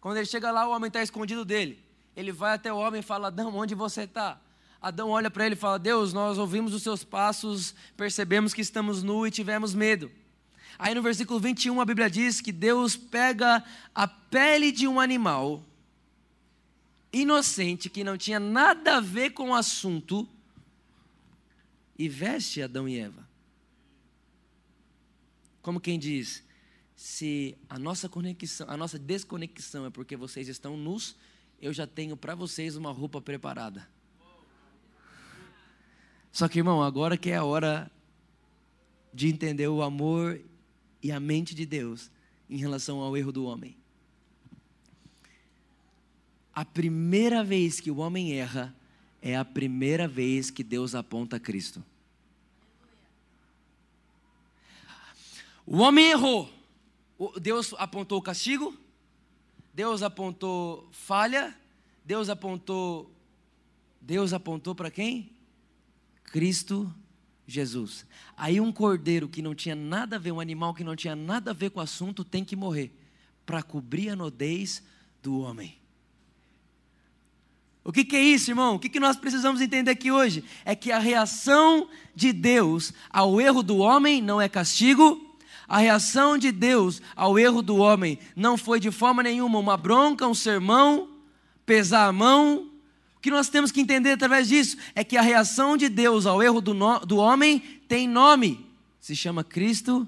[0.00, 1.78] Quando ele chega lá, o homem está escondido dele.
[2.16, 4.40] Ele vai até o homem e fala: Adão, onde você está?
[4.84, 9.02] Adão olha para ele e fala: Deus, nós ouvimos os seus passos, percebemos que estamos
[9.02, 10.12] nu e tivemos medo.
[10.78, 15.64] Aí no versículo 21 a Bíblia diz que Deus pega a pele de um animal
[17.10, 20.28] inocente, que não tinha nada a ver com o assunto,
[21.98, 23.26] e veste Adão e Eva.
[25.62, 26.44] Como quem diz,
[26.94, 31.16] se a nossa conexão, a nossa desconexão é porque vocês estão nus,
[31.58, 33.88] eu já tenho para vocês uma roupa preparada.
[36.34, 37.88] Só que, irmão, agora que é a hora
[39.12, 40.40] de entender o amor
[41.00, 42.10] e a mente de Deus
[42.50, 43.76] em relação ao erro do homem.
[46.52, 48.74] A primeira vez que o homem erra
[49.22, 51.84] é a primeira vez que Deus aponta Cristo.
[55.64, 56.52] O homem errou.
[57.40, 58.76] Deus apontou o castigo,
[59.72, 61.56] Deus apontou falha,
[62.04, 63.08] Deus apontou
[64.00, 65.33] Deus apontou para quem?
[66.34, 66.92] Cristo
[67.46, 68.04] Jesus.
[68.36, 71.52] Aí um cordeiro que não tinha nada a ver, um animal que não tinha nada
[71.52, 72.90] a ver com o assunto, tem que morrer
[73.46, 74.82] para cobrir a nudez
[75.22, 75.78] do homem.
[77.84, 78.74] O que, que, é isso, irmão?
[78.74, 80.42] O que, que nós precisamos entender aqui hoje?
[80.64, 86.36] É que a reação de Deus ao erro do homem não é castigo, a reação
[86.36, 91.10] de Deus ao erro do homem não foi de forma nenhuma uma bronca, um sermão,
[91.64, 92.73] pesar a mão.
[93.24, 96.60] Que nós temos que entender através disso é que a reação de Deus ao erro
[96.60, 97.58] do, no, do homem
[97.88, 98.66] tem nome,
[99.00, 100.06] se chama Cristo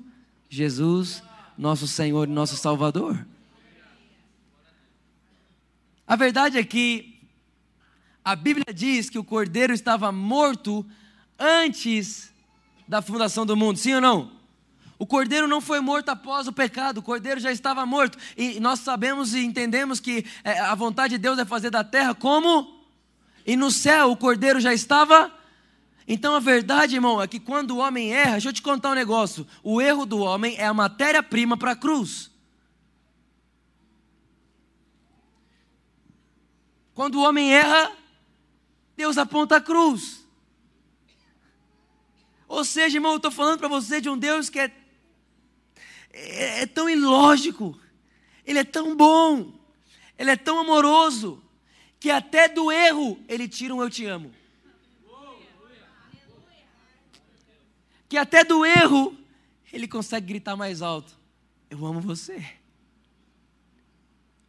[0.51, 1.23] Jesus,
[1.57, 3.27] nosso Senhor e nosso Salvador.
[6.07, 7.19] A verdade é que
[8.23, 10.85] a Bíblia diz que o cordeiro estava morto
[11.39, 12.31] antes
[12.87, 14.31] da fundação do mundo, sim ou não?
[14.99, 18.19] O cordeiro não foi morto após o pecado, o cordeiro já estava morto.
[18.37, 22.15] E nós sabemos e entendemos que é, a vontade de Deus é fazer da terra
[22.15, 22.76] como?
[23.47, 25.33] E no céu o cordeiro já estava.
[26.09, 28.95] Então a verdade, irmão, é que quando o homem erra, deixa eu te contar um
[28.95, 32.31] negócio: o erro do homem é a matéria-prima para a cruz.
[36.93, 37.93] Quando o homem erra,
[38.97, 40.27] Deus aponta a cruz.
[42.49, 44.73] Ou seja, irmão, eu estou falando para você de um Deus que é,
[46.13, 47.79] é, é tão ilógico,
[48.45, 49.53] Ele é tão bom,
[50.19, 51.43] Ele é tão amoroso,
[51.99, 54.33] que até do erro Ele tira um eu te amo.
[58.09, 59.17] Que até do erro
[59.73, 61.19] Ele consegue gritar mais alto:
[61.71, 62.45] Eu amo você.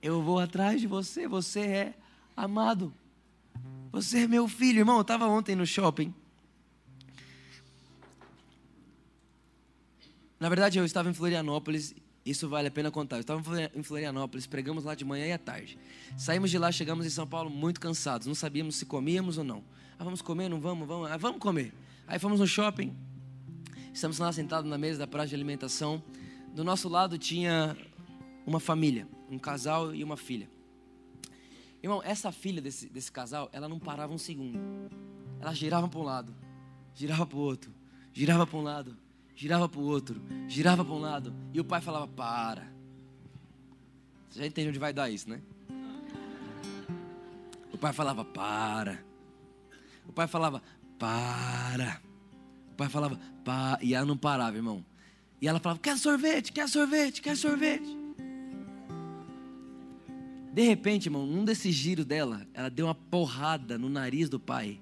[0.01, 1.93] Eu vou atrás de você, você é
[2.35, 2.93] amado.
[3.91, 4.97] Você é meu filho, irmão.
[4.97, 6.13] Eu estava ontem no shopping.
[10.39, 11.95] Na verdade, eu estava em Florianópolis.
[12.29, 13.15] Isso vale a pena contar.
[13.15, 13.41] Eu estava
[13.73, 15.77] em Florianópolis, pregamos lá de manhã e à tarde.
[16.17, 18.27] Saímos de lá, chegamos em São Paulo muito cansados.
[18.27, 19.63] Não sabíamos se comíamos ou não.
[19.97, 20.49] Ah, vamos comer?
[20.49, 20.85] Não vamos?
[20.85, 21.09] Vamos?
[21.09, 21.73] Ah, vamos comer.
[22.05, 22.93] Aí fomos no shopping.
[23.93, 26.03] Estamos lá sentados na mesa da praça de alimentação.
[26.53, 27.77] Do nosso lado tinha
[28.45, 30.49] uma família, um casal e uma filha.
[31.81, 34.59] Irmão, essa filha desse, desse casal, ela não parava um segundo.
[35.39, 36.35] Ela girava para um lado,
[36.93, 37.73] girava para o outro,
[38.13, 38.97] girava para um lado,
[39.37, 41.33] girava para o outro, girava para um lado.
[41.53, 42.67] E o pai falava: Para.
[44.27, 45.39] Você já entende onde vai dar isso, né?
[47.71, 49.05] O pai falava: Para.
[50.09, 50.61] O pai falava:
[50.97, 52.01] Para.
[52.71, 53.79] O pai falava: Para.
[53.83, 54.83] E ela não parava, irmão.
[55.39, 56.51] E ela falava: Quer sorvete?
[56.51, 57.21] Quer sorvete?
[57.21, 57.95] Quer sorvete?
[60.51, 64.81] De repente, irmão, num desses giros dela, ela deu uma porrada no nariz do pai.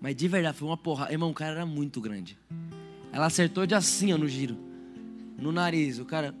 [0.00, 1.12] Mas de verdade, foi uma porrada.
[1.12, 2.38] Irmão, o cara era muito grande.
[3.12, 4.56] Ela acertou de assim, ó, no giro.
[5.36, 5.98] No nariz.
[5.98, 6.34] O cara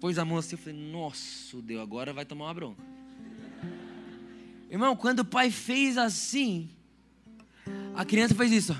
[0.00, 0.54] pôs a mão assim.
[0.54, 2.82] Eu falei, nossa, Deus, agora vai tomar uma bronca.
[4.70, 6.68] Irmão, quando o pai fez assim,
[7.94, 8.76] a criança fez isso.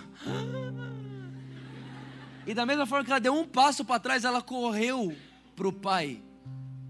[2.46, 5.14] E da mesma forma que ela deu um passo para trás, ela correu
[5.54, 6.20] para o pai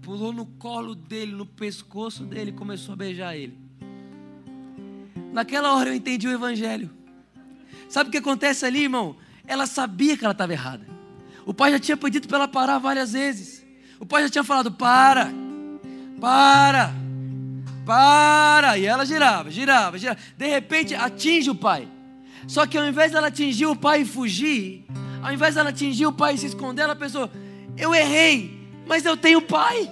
[0.05, 3.57] pulou no colo dele, no pescoço dele, começou a beijar ele.
[5.33, 6.91] Naquela hora eu entendi o evangelho.
[7.95, 9.15] Sabe o que acontece ali, irmão?
[9.47, 10.85] Ela sabia que ela estava errada.
[11.45, 13.65] O pai já tinha pedido para ela parar várias vezes.
[13.97, 15.31] O pai já tinha falado: para,
[16.19, 16.93] para,
[17.85, 18.77] para.
[18.77, 20.19] E ela girava, girava, girava.
[20.37, 21.87] De repente atinge o pai.
[22.49, 24.85] Só que ao invés dela atingir o pai e fugir,
[25.23, 27.31] ao invés dela atingir o pai e se esconder, ela pensou:
[27.77, 29.89] eu errei, mas eu tenho pai.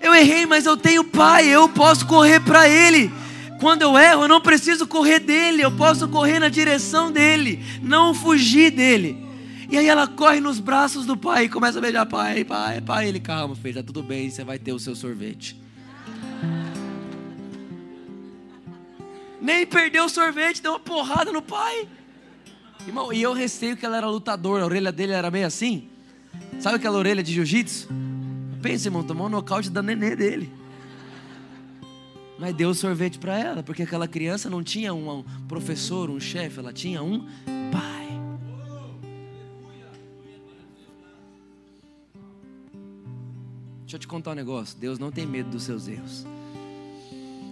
[0.00, 3.10] Eu errei, mas eu tenho pai, eu posso correr para ele.
[3.58, 8.12] Quando eu erro, eu não preciso correr dele, eu posso correr na direção dele, não
[8.12, 9.24] fugir dele.
[9.68, 13.08] E aí ela corre nos braços do pai e começa a beijar pai, pai, pai.
[13.08, 15.60] Ele, calma, filho, tá tudo bem, você vai ter o seu sorvete.
[19.40, 21.88] Nem perdeu o sorvete, deu uma porrada no pai.
[22.86, 25.88] Irmão, e eu receio que ela era lutadora, a orelha dele era meio assim.
[26.60, 27.88] Sabe aquela orelha de jiu-jitsu?
[28.62, 30.52] Pensa, irmão, tomou um nocaute da nenê dele.
[32.38, 36.72] Mas deu sorvete para ela, porque aquela criança não tinha um professor, um chefe, ela
[36.72, 37.20] tinha um
[37.72, 38.06] pai.
[43.82, 46.26] Deixa eu te contar um negócio: Deus não tem medo dos seus erros.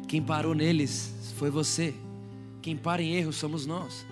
[0.07, 1.95] Quem parou neles foi você.
[2.61, 4.07] Quem para em erro somos nós.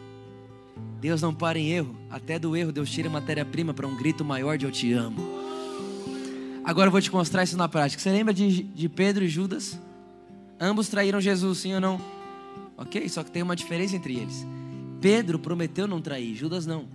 [1.00, 1.94] Deus não para em erro.
[2.10, 5.20] Até do erro, Deus tira matéria-prima para um grito maior de eu te amo.
[6.64, 8.00] Agora eu vou te mostrar isso na prática.
[8.00, 9.78] Você lembra de, de Pedro e Judas?
[10.64, 12.00] Ambos traíram Jesus, sim ou não?
[12.76, 13.08] Ok?
[13.08, 14.46] Só que tem uma diferença entre eles.
[15.00, 16.88] Pedro prometeu não trair, Judas não.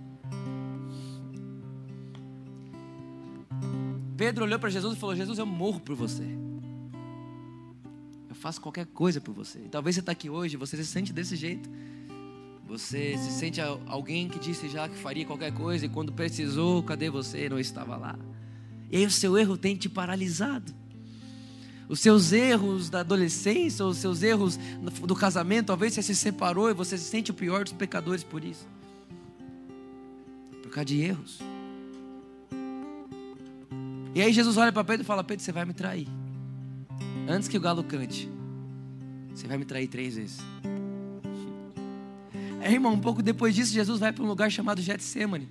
[4.16, 6.24] Pedro olhou para Jesus e falou: Jesus, eu morro por você.
[8.32, 9.58] faço qualquer coisa por você.
[9.58, 11.68] E talvez você está aqui hoje, você se sente desse jeito.
[12.66, 17.10] Você se sente alguém que disse já que faria qualquer coisa e quando precisou, cadê
[17.10, 17.50] você?
[17.50, 18.18] Não estava lá.
[18.90, 20.72] E aí o seu erro tem te paralisado.
[21.88, 24.58] Os seus erros da adolescência, os seus erros
[25.06, 28.44] do casamento, talvez você se separou e você se sente o pior dos pecadores por
[28.44, 28.66] isso.
[30.62, 31.38] Por causa de erros.
[34.14, 36.06] E aí Jesus olha para Pedro e fala: Pedro, você vai me trair.
[37.26, 38.28] Antes que o galo cante,
[39.34, 40.38] você vai me trair três vezes.
[42.60, 45.48] É, irmão, um pouco depois disso, Jesus vai para um lugar chamado Getsemane.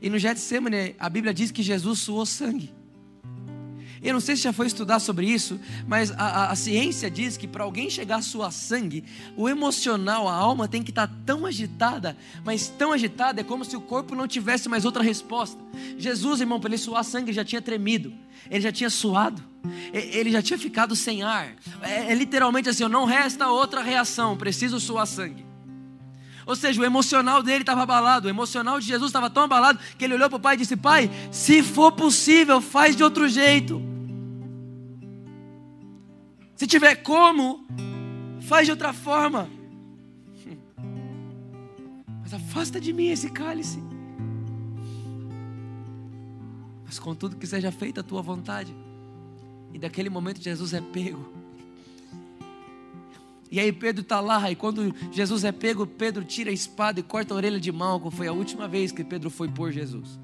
[0.00, 2.72] E no Getsemane, a Bíblia diz que Jesus suou sangue.
[4.02, 7.36] Eu não sei se já foi estudar sobre isso, mas a, a, a ciência diz
[7.36, 9.04] que para alguém chegar a suar sangue,
[9.36, 13.64] o emocional, a alma tem que estar tá tão agitada, mas tão agitada, é como
[13.64, 15.60] se o corpo não tivesse mais outra resposta.
[15.98, 18.12] Jesus, irmão, para ele suar sangue, já tinha tremido,
[18.50, 19.42] ele já tinha suado,
[19.92, 21.54] ele já tinha ficado sem ar.
[21.82, 25.49] É, é literalmente assim: não resta outra reação, preciso suar sangue.
[26.50, 30.04] Ou seja, o emocional dele estava abalado, o emocional de Jesus estava tão abalado que
[30.04, 33.80] ele olhou para o pai e disse: Pai, se for possível, faz de outro jeito.
[36.56, 37.64] Se tiver como,
[38.40, 39.48] faz de outra forma.
[42.20, 43.80] Mas afasta de mim esse cálice.
[46.84, 48.74] Mas contudo que seja feita a tua vontade.
[49.72, 51.39] E daquele momento Jesus é pego
[53.50, 57.02] e aí Pedro está lá, e quando Jesus é pego, Pedro tira a espada e
[57.02, 58.08] corta a orelha de Malco.
[58.08, 60.20] Foi a última vez que Pedro foi por Jesus.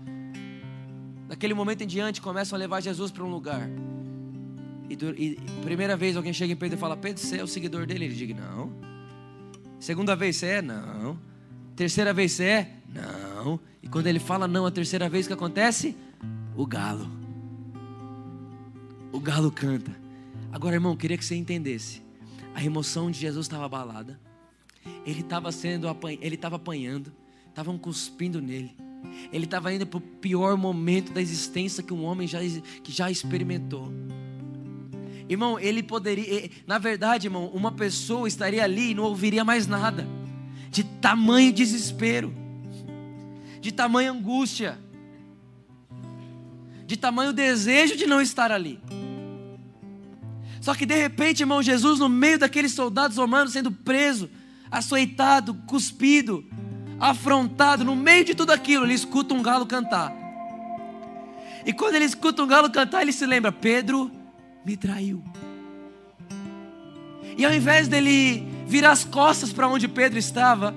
[1.27, 3.69] Daquele momento em diante, começam a levar Jesus para um lugar.
[4.89, 7.85] E, e, primeira vez alguém chega em Pedro e fala: Pedro, você é o seguidor
[7.85, 8.05] dele?
[8.05, 8.73] Ele diz: Não.
[9.81, 10.63] Segunda vez você é?
[10.63, 11.19] Não.
[11.75, 12.73] Terceira vez você é?
[12.95, 13.59] Não.
[13.83, 15.97] E quando ele fala não a terceira vez, que acontece?
[16.57, 17.11] O galo.
[19.13, 19.91] O galo canta.
[20.53, 22.06] Agora, irmão, queria que você entendesse
[22.57, 24.19] a emoção de Jesus estava abalada.
[25.05, 25.87] Ele estava sendo
[26.23, 27.13] ele estava apanhando,
[27.51, 28.75] estavam cuspindo nele.
[29.31, 32.39] Ele estava indo para o pior momento da existência que um homem já,
[32.83, 33.93] que já experimentou.
[35.29, 40.09] Irmão, ele poderia, na verdade, irmão, uma pessoa estaria ali e não ouviria mais nada,
[40.71, 42.35] de tamanho desespero,
[43.61, 44.79] de tamanha angústia,
[46.87, 48.81] de tamanho desejo de não estar ali.
[50.67, 54.29] Só que de repente, irmão, Jesus, no meio daqueles soldados romanos sendo preso,
[54.69, 56.45] açoitado, cuspido,
[56.99, 60.13] afrontado, no meio de tudo aquilo, ele escuta um galo cantar.
[61.65, 64.11] E quando ele escuta um galo cantar, ele se lembra: Pedro
[64.65, 65.23] me traiu.
[67.39, 70.75] E ao invés dele virar as costas para onde Pedro estava,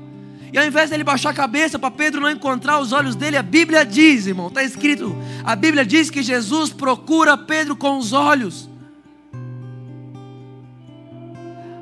[0.54, 3.42] e ao invés dele baixar a cabeça para Pedro não encontrar os olhos dele, a
[3.42, 8.69] Bíblia diz, irmão, está escrito: a Bíblia diz que Jesus procura Pedro com os olhos.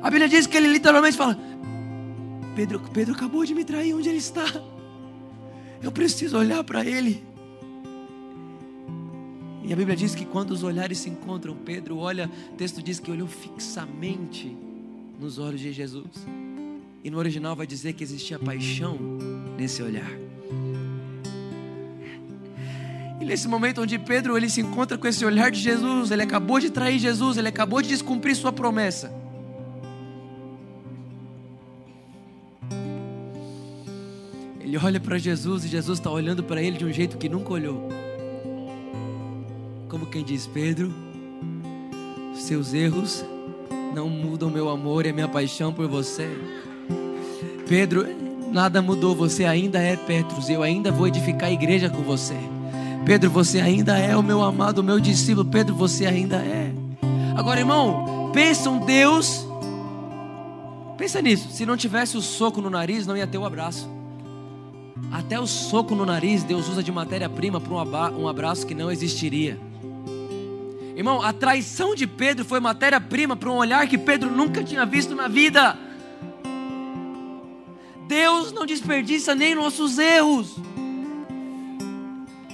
[0.08, 1.38] A Bíblia diz que ele literalmente fala:
[2.56, 4.46] Pedro, Pedro acabou de me trair, onde ele está?
[5.82, 7.22] Eu preciso olhar para ele.
[9.62, 12.98] E a Bíblia diz que quando os olhares se encontram, Pedro olha, o texto diz
[12.98, 14.56] que olhou fixamente
[15.20, 16.26] nos olhos de Jesus.
[17.04, 18.98] E no original vai dizer que existia paixão
[19.58, 20.10] nesse olhar.
[23.20, 26.58] E nesse momento onde Pedro ele se encontra com esse olhar de Jesus, ele acabou
[26.58, 29.17] de trair Jesus, ele acabou de descumprir sua promessa.
[34.68, 37.54] Ele olha para Jesus e Jesus está olhando para ele de um jeito que nunca
[37.54, 37.88] olhou.
[39.88, 40.92] Como quem diz: Pedro,
[42.34, 43.24] seus erros
[43.94, 46.28] não mudam meu amor e a minha paixão por você.
[47.66, 48.04] Pedro,
[48.52, 52.36] nada mudou, você ainda é Petrus, eu ainda vou edificar a igreja com você.
[53.06, 55.46] Pedro, você ainda é o meu amado, o meu discípulo.
[55.46, 56.70] Pedro, você ainda é.
[57.34, 59.46] Agora, irmão, pensa um Deus.
[60.98, 61.48] Pensa nisso.
[61.52, 63.96] Se não tivesse o soco no nariz, não ia ter o abraço.
[65.10, 67.74] Até o soco no nariz Deus usa de matéria-prima para
[68.12, 69.58] um abraço que não existiria.
[70.96, 75.14] Irmão, a traição de Pedro foi matéria-prima para um olhar que Pedro nunca tinha visto
[75.14, 75.78] na vida.
[78.08, 80.56] Deus não desperdiça nem nossos erros.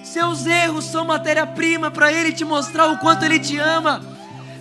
[0.03, 4.14] Seus erros são matéria-prima para Ele te mostrar o quanto Ele te ama.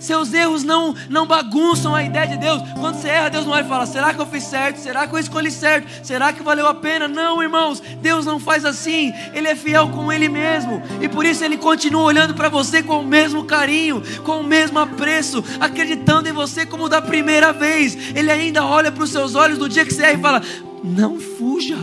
[0.04, 2.62] Seus erros não, não bagunçam a ideia de Deus.
[2.78, 4.76] Quando você erra, Deus não olha e fala: será que eu fiz certo?
[4.76, 5.88] Será que eu escolhi certo?
[6.06, 7.08] Será que valeu a pena?
[7.08, 9.14] Não, irmãos, Deus não faz assim.
[9.34, 10.84] Ele é fiel com Ele mesmo.
[11.02, 14.78] E por isso Ele continua olhando para você com o mesmo carinho, com o mesmo
[14.78, 17.98] apreço, acreditando em você como da primeira vez.
[18.14, 20.42] Ele ainda olha para os seus olhos no dia que você erra e fala:
[20.84, 21.78] não fuja.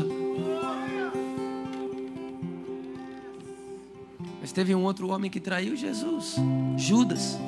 [4.42, 6.36] Mas teve um outro homem que traiu Jesus,
[6.76, 7.38] Judas.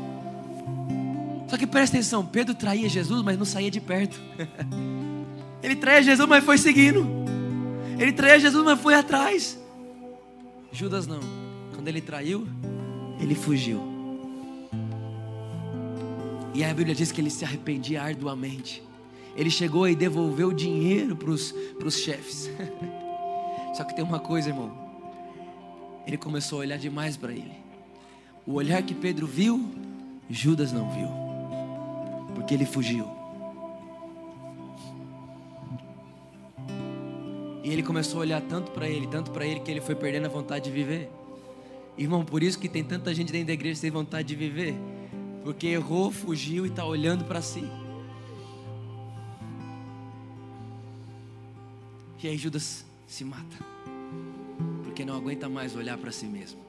[1.52, 4.18] Só que presta atenção, Pedro traía Jesus, mas não saía de perto.
[5.62, 7.06] Ele traía Jesus, mas foi seguindo.
[7.98, 9.60] Ele traía Jesus, mas foi atrás.
[10.72, 11.20] Judas não.
[11.74, 12.48] Quando ele traiu,
[13.20, 13.82] ele fugiu.
[16.54, 18.82] E a Bíblia diz que ele se arrependia arduamente.
[19.36, 22.50] Ele chegou e devolveu dinheiro para os chefes.
[23.76, 24.72] Só que tem uma coisa, irmão.
[26.06, 27.52] Ele começou a olhar demais para ele.
[28.46, 29.68] O olhar que Pedro viu,
[30.30, 31.21] Judas não viu.
[32.34, 33.06] Porque ele fugiu.
[37.64, 40.26] E ele começou a olhar tanto para ele, tanto para ele, que ele foi perdendo
[40.26, 41.08] a vontade de viver.
[41.96, 44.74] Irmão, por isso que tem tanta gente dentro da igreja sem vontade de viver.
[45.44, 47.64] Porque errou, fugiu e está olhando para si.
[52.22, 53.56] E aí Judas se mata.
[54.84, 56.60] Porque não aguenta mais olhar para si mesmo.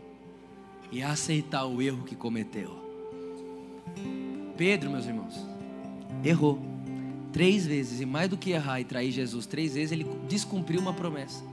[0.91, 2.72] E aceitar o erro que cometeu.
[4.57, 5.36] Pedro, meus irmãos,
[6.24, 6.60] errou.
[7.32, 10.94] Três vezes, e mais do que errar e trair Jesus três vezes, ele descumpriu uma
[10.94, 11.44] promessa.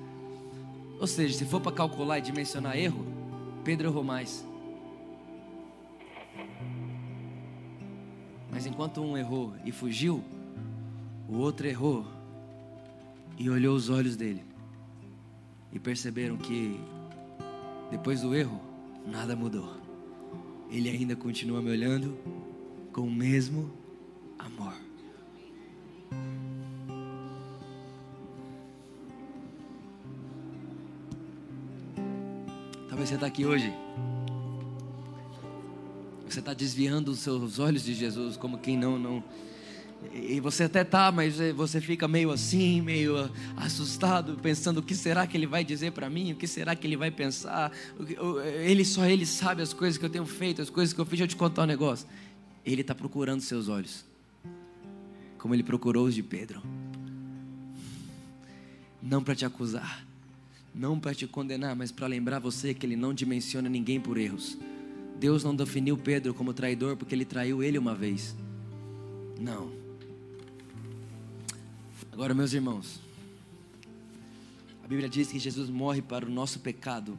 [1.00, 3.06] Ou seja, se for para calcular e dimensionar erro,
[3.64, 4.44] Pedro errou mais.
[8.50, 10.22] Mas enquanto um errou e fugiu,
[11.26, 12.04] o outro errou
[13.38, 14.44] e olhou os olhos dele.
[15.72, 16.78] E perceberam que
[17.90, 18.60] depois do erro,
[19.06, 19.76] nada mudou.
[20.70, 22.18] Ele ainda continua me olhando
[22.92, 23.79] com o mesmo
[24.46, 24.74] amor.
[32.88, 33.72] Talvez você está aqui hoje.
[36.28, 39.24] Você está desviando os seus olhos de Jesus, como quem não, não.
[40.12, 45.26] E você até tá, mas você fica meio assim, meio assustado, pensando o que será
[45.26, 47.70] que ele vai dizer para mim, o que será que ele vai pensar.
[48.62, 51.18] Ele só ele sabe as coisas que eu tenho feito, as coisas que eu fiz.
[51.18, 52.06] Deixa eu te contar um negócio.
[52.64, 54.04] Ele está procurando seus olhos,
[55.40, 56.62] como ele procurou os de Pedro.
[59.02, 60.06] Não para te acusar,
[60.74, 64.58] não para te condenar, mas para lembrar você que ele não dimensiona ninguém por erros.
[65.18, 68.36] Deus não definiu Pedro como traidor porque ele traiu ele uma vez.
[69.40, 69.72] Não.
[72.12, 73.00] Agora, meus irmãos,
[74.84, 77.18] a Bíblia diz que Jesus morre para o nosso pecado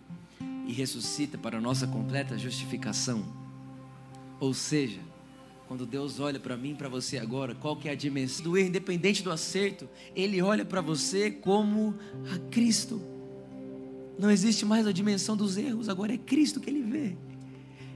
[0.67, 3.25] e ressuscita para a nossa completa justificação.
[4.39, 4.99] Ou seja,
[5.71, 8.67] quando Deus olha para mim, para você agora, qual que é a dimensão do erro,
[8.67, 11.95] independente do acerto, Ele olha para você como
[12.29, 13.01] a Cristo.
[14.19, 17.15] Não existe mais a dimensão dos erros, agora é Cristo que Ele vê,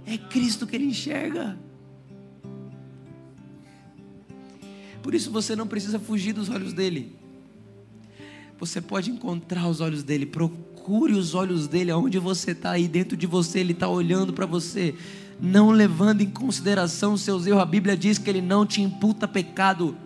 [0.06, 1.60] é Cristo que Ele enxerga.
[5.04, 7.14] Por isso você não precisa fugir dos olhos dele.
[8.58, 10.26] Você pode encontrar os olhos dele.
[10.26, 13.60] Procure os olhos dele aonde você está aí dentro de você.
[13.60, 14.96] Ele está olhando para você,
[15.40, 17.62] não levando em consideração os seus erros.
[17.62, 19.98] A Bíblia diz que ele não te imputa pecado.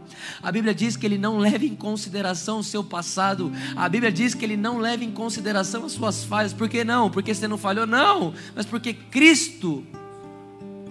[0.41, 3.51] A Bíblia diz que ele não leva em consideração o seu passado.
[3.75, 6.53] A Bíblia diz que ele não leva em consideração as suas falhas.
[6.53, 7.09] Por que não?
[7.09, 7.85] Porque você não falhou?
[7.85, 9.85] Não, mas porque Cristo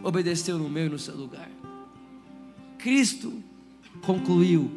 [0.03, 1.49] obedeceu no meu e no seu lugar.
[2.79, 3.43] Cristo
[4.03, 4.71] concluiu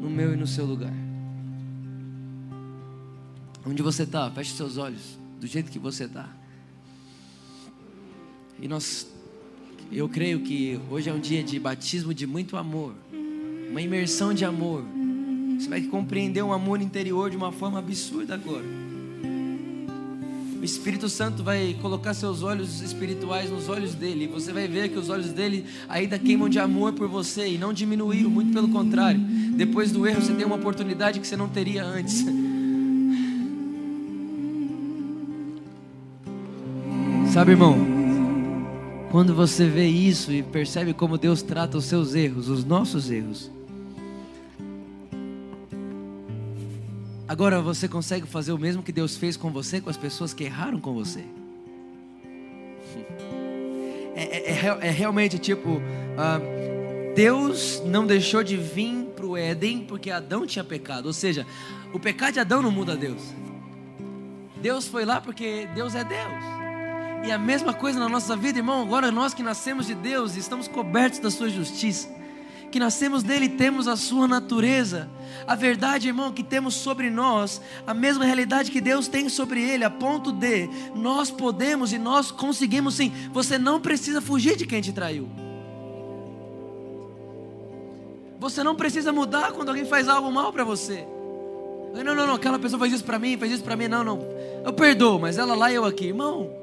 [0.00, 0.92] no meu e no seu lugar.
[3.64, 6.28] Onde você está, feche seus olhos, do jeito que você está.
[8.62, 9.08] E nós,
[9.90, 12.94] eu creio que hoje é um dia de batismo de muito amor,
[13.68, 14.84] uma imersão de amor.
[15.58, 18.64] Você vai compreender um amor interior de uma forma absurda agora.
[20.60, 24.26] O Espírito Santo vai colocar seus olhos espirituais nos olhos dele.
[24.26, 27.58] E você vai ver que os olhos dele ainda queimam de amor por você e
[27.58, 29.18] não diminuíram, muito pelo contrário.
[29.56, 32.24] Depois do erro, você tem uma oportunidade que você não teria antes.
[37.34, 38.01] Sabe, irmão?
[39.12, 43.50] Quando você vê isso e percebe como Deus trata os seus erros, os nossos erros,
[47.28, 50.44] Agora você consegue fazer o mesmo que Deus fez com você, com as pessoas que
[50.44, 51.24] erraram com você.
[54.14, 59.86] É, é, é, é realmente tipo, uh, Deus não deixou de vir para o Éden
[59.86, 61.06] porque Adão tinha pecado.
[61.06, 61.46] Ou seja,
[61.94, 63.22] o pecado de Adão não muda Deus.
[64.60, 66.61] Deus foi lá porque Deus é Deus.
[67.24, 68.82] E a mesma coisa na nossa vida, irmão.
[68.82, 72.22] Agora nós que nascemos de Deus, estamos cobertos da sua justiça
[72.72, 75.08] que nascemos dele temos a sua natureza.
[75.46, 79.84] A verdade, irmão, que temos sobre nós, a mesma realidade que Deus tem sobre ele,
[79.84, 83.12] a ponto de nós podemos e nós conseguimos sim.
[83.30, 85.28] Você não precisa fugir de quem te traiu.
[88.40, 91.06] Você não precisa mudar quando alguém faz algo mal para você.
[91.94, 93.86] Não, não, não, aquela pessoa faz isso para mim, faz isso para mim.
[93.86, 94.18] Não, não.
[94.64, 96.06] Eu perdoo, mas ela lá e eu aqui.
[96.06, 96.61] Irmão,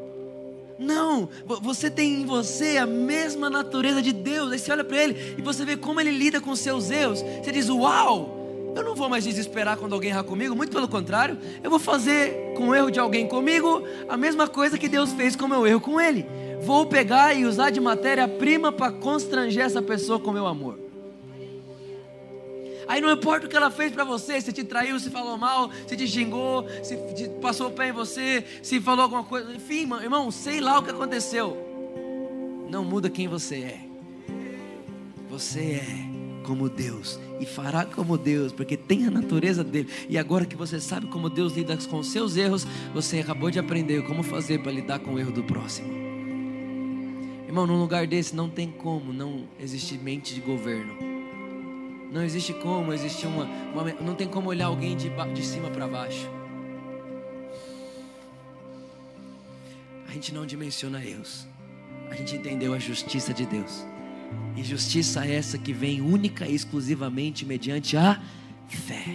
[0.79, 4.51] Não, você tem em você a mesma natureza de Deus.
[4.51, 7.21] Aí você olha para ele e você vê como ele lida com seus erros.
[7.43, 11.37] Você diz: Uau, eu não vou mais desesperar quando alguém errar comigo, muito pelo contrário,
[11.61, 15.35] eu vou fazer com o erro de alguém comigo a mesma coisa que Deus fez
[15.35, 16.25] com o meu erro com ele.
[16.61, 20.88] Vou pegar e usar de matéria-prima para constranger essa pessoa com meu amor.
[22.89, 25.69] Aí não importa o que ela fez para você, se te traiu, se falou mal,
[25.85, 26.97] se te xingou, se
[27.39, 30.89] passou o pé em você, se falou alguma coisa, enfim, irmão, sei lá o que
[30.89, 31.55] aconteceu.
[32.67, 33.79] Não muda quem você é.
[35.29, 36.09] Você é
[36.43, 39.87] como Deus e fará como Deus, porque tem a natureza dele.
[40.09, 44.01] E agora que você sabe como Deus lida com seus erros, você acabou de aprender
[44.01, 45.93] como fazer para lidar com o erro do próximo.
[47.45, 51.08] Irmão, num lugar desse não tem como não existir mente de governo.
[52.11, 55.87] Não existe como existir uma, uma não tem como olhar alguém de, de cima para
[55.87, 56.27] baixo.
[60.07, 61.47] A gente não dimensiona erros.
[62.09, 63.85] A gente entendeu a justiça de Deus.
[64.55, 68.19] E justiça é essa que vem única e exclusivamente mediante a
[68.67, 69.05] fé.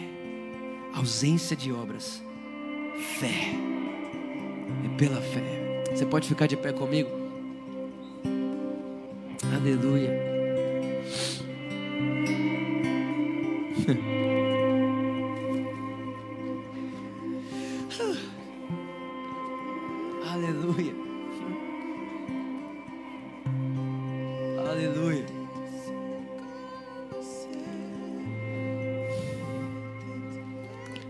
[0.94, 2.22] Ausência de obras.
[3.18, 3.52] Fé.
[4.84, 5.84] É pela fé.
[5.90, 7.10] Você pode ficar de pé comigo?
[9.52, 10.33] Aleluia.
[20.24, 20.94] Aleluia.
[24.70, 25.26] Aleluia.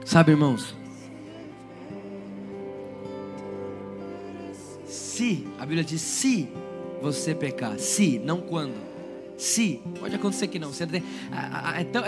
[0.04, 0.74] Sabe, irmãos?
[4.84, 6.48] Se, a Bíblia diz se
[7.00, 8.93] você pecar, se, não quando.
[9.37, 10.70] Se, pode acontecer que não.
[11.80, 12.03] Então,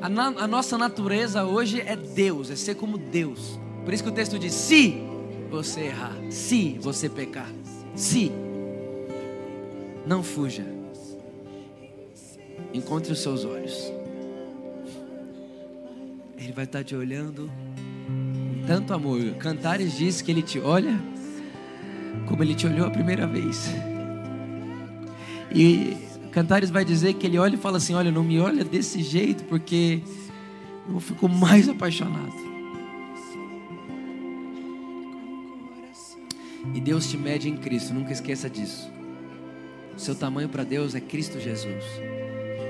[0.00, 3.58] a, nossa natureza hoje é Deus, é ser como Deus.
[3.84, 5.00] Por isso que o texto diz: se
[5.50, 7.50] você errar, se você pecar,
[7.94, 8.32] se,
[10.06, 10.66] não fuja,
[12.74, 13.92] encontre os seus olhos.
[16.36, 17.50] Ele vai estar te olhando
[18.06, 19.20] com tanto amor.
[19.34, 20.98] Cantares diz que ele te olha
[22.26, 23.70] como ele te olhou a primeira vez.
[25.54, 29.02] E Cantares vai dizer que ele olha e fala assim: Olha, não me olha desse
[29.02, 30.02] jeito, porque
[30.88, 32.48] eu fico mais apaixonado.
[36.74, 38.90] E Deus te mede em Cristo, nunca esqueça disso.
[39.96, 41.84] O seu tamanho para Deus é Cristo Jesus.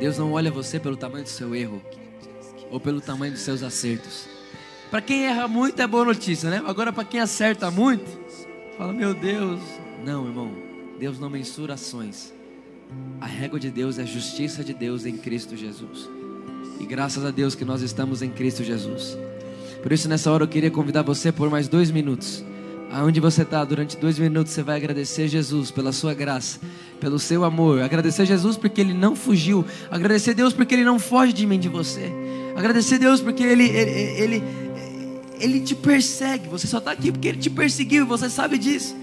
[0.00, 1.82] Deus não olha você pelo tamanho do seu erro
[2.70, 4.28] ou pelo tamanho dos seus acertos.
[4.90, 6.62] Para quem erra muito é boa notícia, né?
[6.64, 8.06] Agora para quem acerta muito,
[8.76, 9.60] fala: Meu Deus.
[10.04, 10.52] Não, irmão.
[10.98, 12.32] Deus não mensura ações.
[13.20, 16.08] A régua de Deus é a justiça de Deus em Cristo Jesus.
[16.80, 19.18] E graças a Deus que nós estamos em Cristo Jesus.
[19.82, 22.44] Por isso, nessa hora, eu queria convidar você por mais dois minutos.
[22.90, 26.58] Aonde você está, durante dois minutos, você vai agradecer Jesus pela sua graça,
[26.98, 27.82] pelo seu amor.
[27.82, 29.64] Agradecer Jesus porque Ele não fugiu.
[29.90, 32.10] Agradecer Deus porque Ele não foge de mim, de você.
[32.56, 34.42] Agradecer Deus porque Ele, ele, ele,
[35.38, 36.48] ele te persegue.
[36.48, 38.96] Você só está aqui porque Ele te perseguiu e você sabe disso.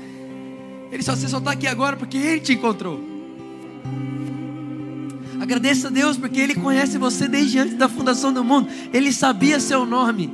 [0.91, 3.14] Ele só, você só está aqui agora porque Ele te encontrou.
[5.39, 8.67] Agradeça a Deus porque Ele conhece você desde antes da fundação do mundo.
[8.91, 10.31] Ele sabia seu nome.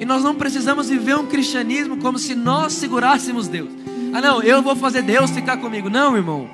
[0.00, 3.70] E nós não precisamos viver um cristianismo como se nós segurássemos Deus.
[4.12, 5.90] Ah, não, eu vou fazer Deus ficar comigo.
[5.90, 6.48] Não, irmão.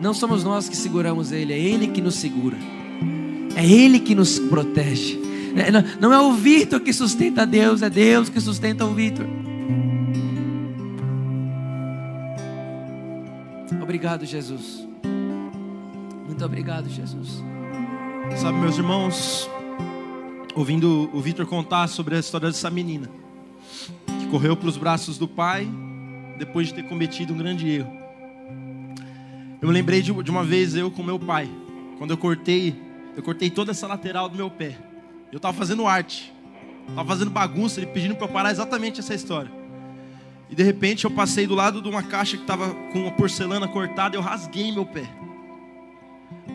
[0.00, 2.56] Não somos nós que seguramos Ele, é Ele que nos segura.
[3.54, 5.18] É Ele que nos protege.
[5.56, 5.70] É,
[6.00, 9.26] não é o Vitor que sustenta Deus, é Deus que sustenta o Vitor.
[13.96, 14.86] Obrigado, Jesus.
[16.26, 17.42] Muito obrigado, Jesus.
[18.36, 19.48] Sabe, meus irmãos,
[20.54, 23.08] ouvindo o Vitor contar sobre a história dessa menina
[24.20, 25.66] que correu para os braços do pai
[26.36, 27.90] depois de ter cometido um grande erro.
[29.62, 31.48] Eu me lembrei de, uma vez eu com meu pai,
[31.96, 32.78] quando eu cortei,
[33.16, 34.76] eu cortei toda essa lateral do meu pé.
[35.32, 36.34] Eu estava fazendo arte,
[36.86, 39.50] estava fazendo bagunça, ele pedindo para eu parar exatamente essa história.
[40.48, 43.66] E de repente eu passei do lado de uma caixa que estava com uma porcelana
[43.66, 45.08] cortada, e eu rasguei meu pé.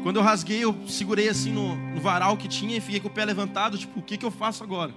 [0.03, 3.11] Quando eu rasguei, eu segurei assim no, no, varal que tinha e fiquei com o
[3.11, 4.91] pé levantado, tipo, o que, que eu faço agora?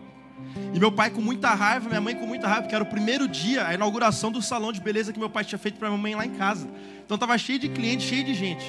[0.73, 3.29] E meu pai com muita raiva, minha mãe com muita raiva, porque era o primeiro
[3.29, 6.15] dia, a inauguração do salão de beleza que meu pai tinha feito para minha mãe
[6.15, 6.69] lá em casa.
[7.05, 8.65] Então tava cheio de cliente, cheio de gente.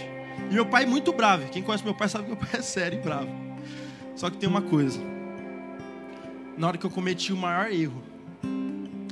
[0.49, 1.47] E meu pai muito bravo.
[1.49, 3.30] Quem conhece meu pai sabe que meu pai é sério e bravo.
[4.15, 4.99] Só que tem uma coisa.
[6.57, 8.01] Na hora que eu cometi o maior erro,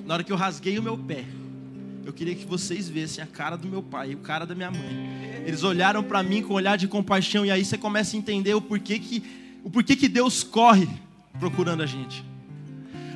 [0.06, 1.24] na hora que eu rasguei o meu pé,
[2.06, 4.70] eu queria que vocês vissem a cara do meu pai e o cara da minha
[4.70, 5.43] mãe.
[5.45, 8.54] Eles olharam para mim com um olhar de compaixão e aí você começa a entender
[8.54, 9.24] o porquê que
[9.64, 10.89] o porquê que Deus corre
[11.39, 12.24] procurando a gente.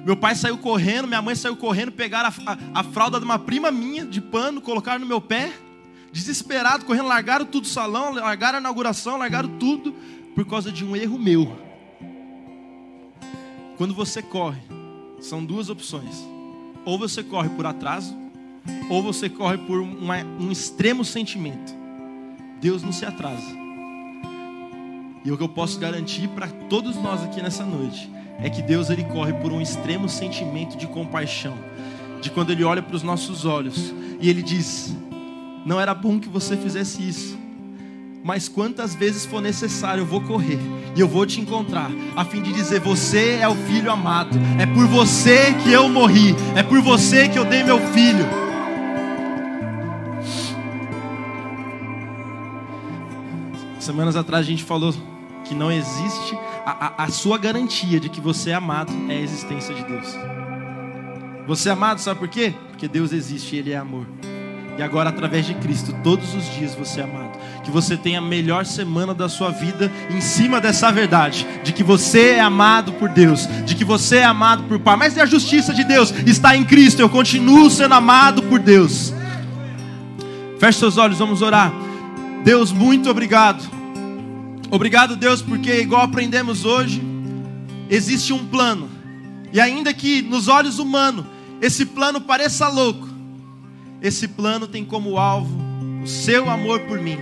[0.06, 3.38] Meu pai saiu correndo, minha mãe saiu correndo, pegaram a, a, a fralda de uma
[3.38, 5.52] prima minha de pano, colocaram no meu pé,
[6.14, 9.94] desesperado, correndo, largaram tudo o salão, largaram a inauguração, largaram tudo
[10.34, 11.60] por causa de um erro meu.
[13.76, 14.62] Quando você corre,
[15.20, 16.26] são duas opções:
[16.88, 18.16] ou você corre por atraso,
[18.90, 21.76] ou você corre por uma, um extremo sentimento.
[22.62, 23.46] Deus não se atrasa.
[25.26, 28.10] E o que eu posso garantir para todos nós aqui nessa noite
[28.40, 31.58] é que Deus ele corre por um extremo sentimento de compaixão,
[32.22, 34.96] de quando ele olha para os nossos olhos e ele diz:
[35.66, 37.38] "Não era bom que você fizesse isso,
[38.24, 40.60] mas quantas vezes for necessário eu vou correr
[40.96, 44.66] e eu vou te encontrar, a fim de dizer: Você é o filho amado, é
[44.66, 48.26] por você que eu morri, é por você que eu dei meu filho.
[53.80, 54.94] Semanas atrás a gente falou
[55.46, 59.22] que não existe a, a, a sua garantia de que você é amado é a
[59.22, 60.08] existência de Deus.
[61.48, 62.54] Você é amado, sabe por quê?
[62.70, 64.06] Porque Deus existe e Ele é amor.
[64.78, 67.38] E agora, através de Cristo, todos os dias você é amado.
[67.64, 71.84] Que você tenha a melhor semana da sua vida em cima dessa verdade: de que
[71.84, 74.96] você é amado por Deus, de que você é amado por Pai.
[74.96, 77.02] Mas a justiça de Deus está em Cristo.
[77.02, 79.14] Eu continuo sendo amado por Deus.
[80.60, 81.74] Feche seus olhos, vamos orar.
[82.44, 83.68] Deus, muito obrigado.
[84.70, 87.02] Obrigado, Deus, porque, igual aprendemos hoje,
[87.90, 88.90] existe um plano.
[89.52, 91.26] E ainda que nos olhos humanos
[91.62, 93.07] esse plano pareça louco,
[94.02, 95.58] esse plano tem como alvo
[96.04, 97.18] o seu amor por mim,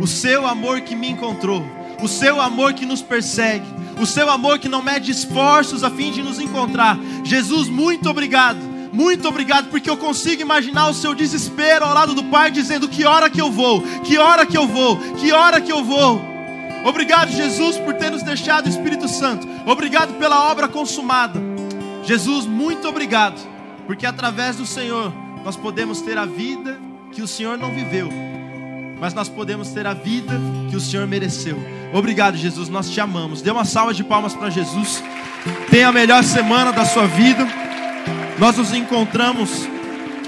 [0.00, 1.64] o seu amor que me encontrou,
[2.02, 3.66] o seu amor que nos persegue,
[4.00, 6.98] o seu amor que não mede esforços a fim de nos encontrar.
[7.24, 8.58] Jesus, muito obrigado,
[8.92, 13.04] muito obrigado, porque eu consigo imaginar o seu desespero ao lado do Pai, dizendo: Que
[13.04, 16.20] hora que eu vou, que hora que eu vou, que hora que eu vou.
[16.84, 19.48] Obrigado, Jesus, por ter nos deixado o Espírito Santo.
[19.66, 21.40] Obrigado pela obra consumada.
[22.04, 23.40] Jesus, muito obrigado,
[23.86, 26.80] porque através do Senhor nós podemos ter a vida
[27.12, 28.08] que o Senhor não viveu,
[28.98, 30.40] mas nós podemos ter a vida
[30.70, 31.58] que o Senhor mereceu.
[31.92, 33.42] Obrigado, Jesus, nós te amamos.
[33.42, 35.02] Dê uma salva de palmas para Jesus.
[35.70, 37.46] Tenha a melhor semana da sua vida.
[38.38, 39.68] Nós nos encontramos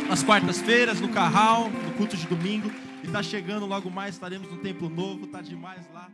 [0.08, 2.70] nas quartas-feiras, no carral, no culto de domingo.
[3.02, 6.08] E está chegando logo mais, estaremos no templo novo, está demais lá.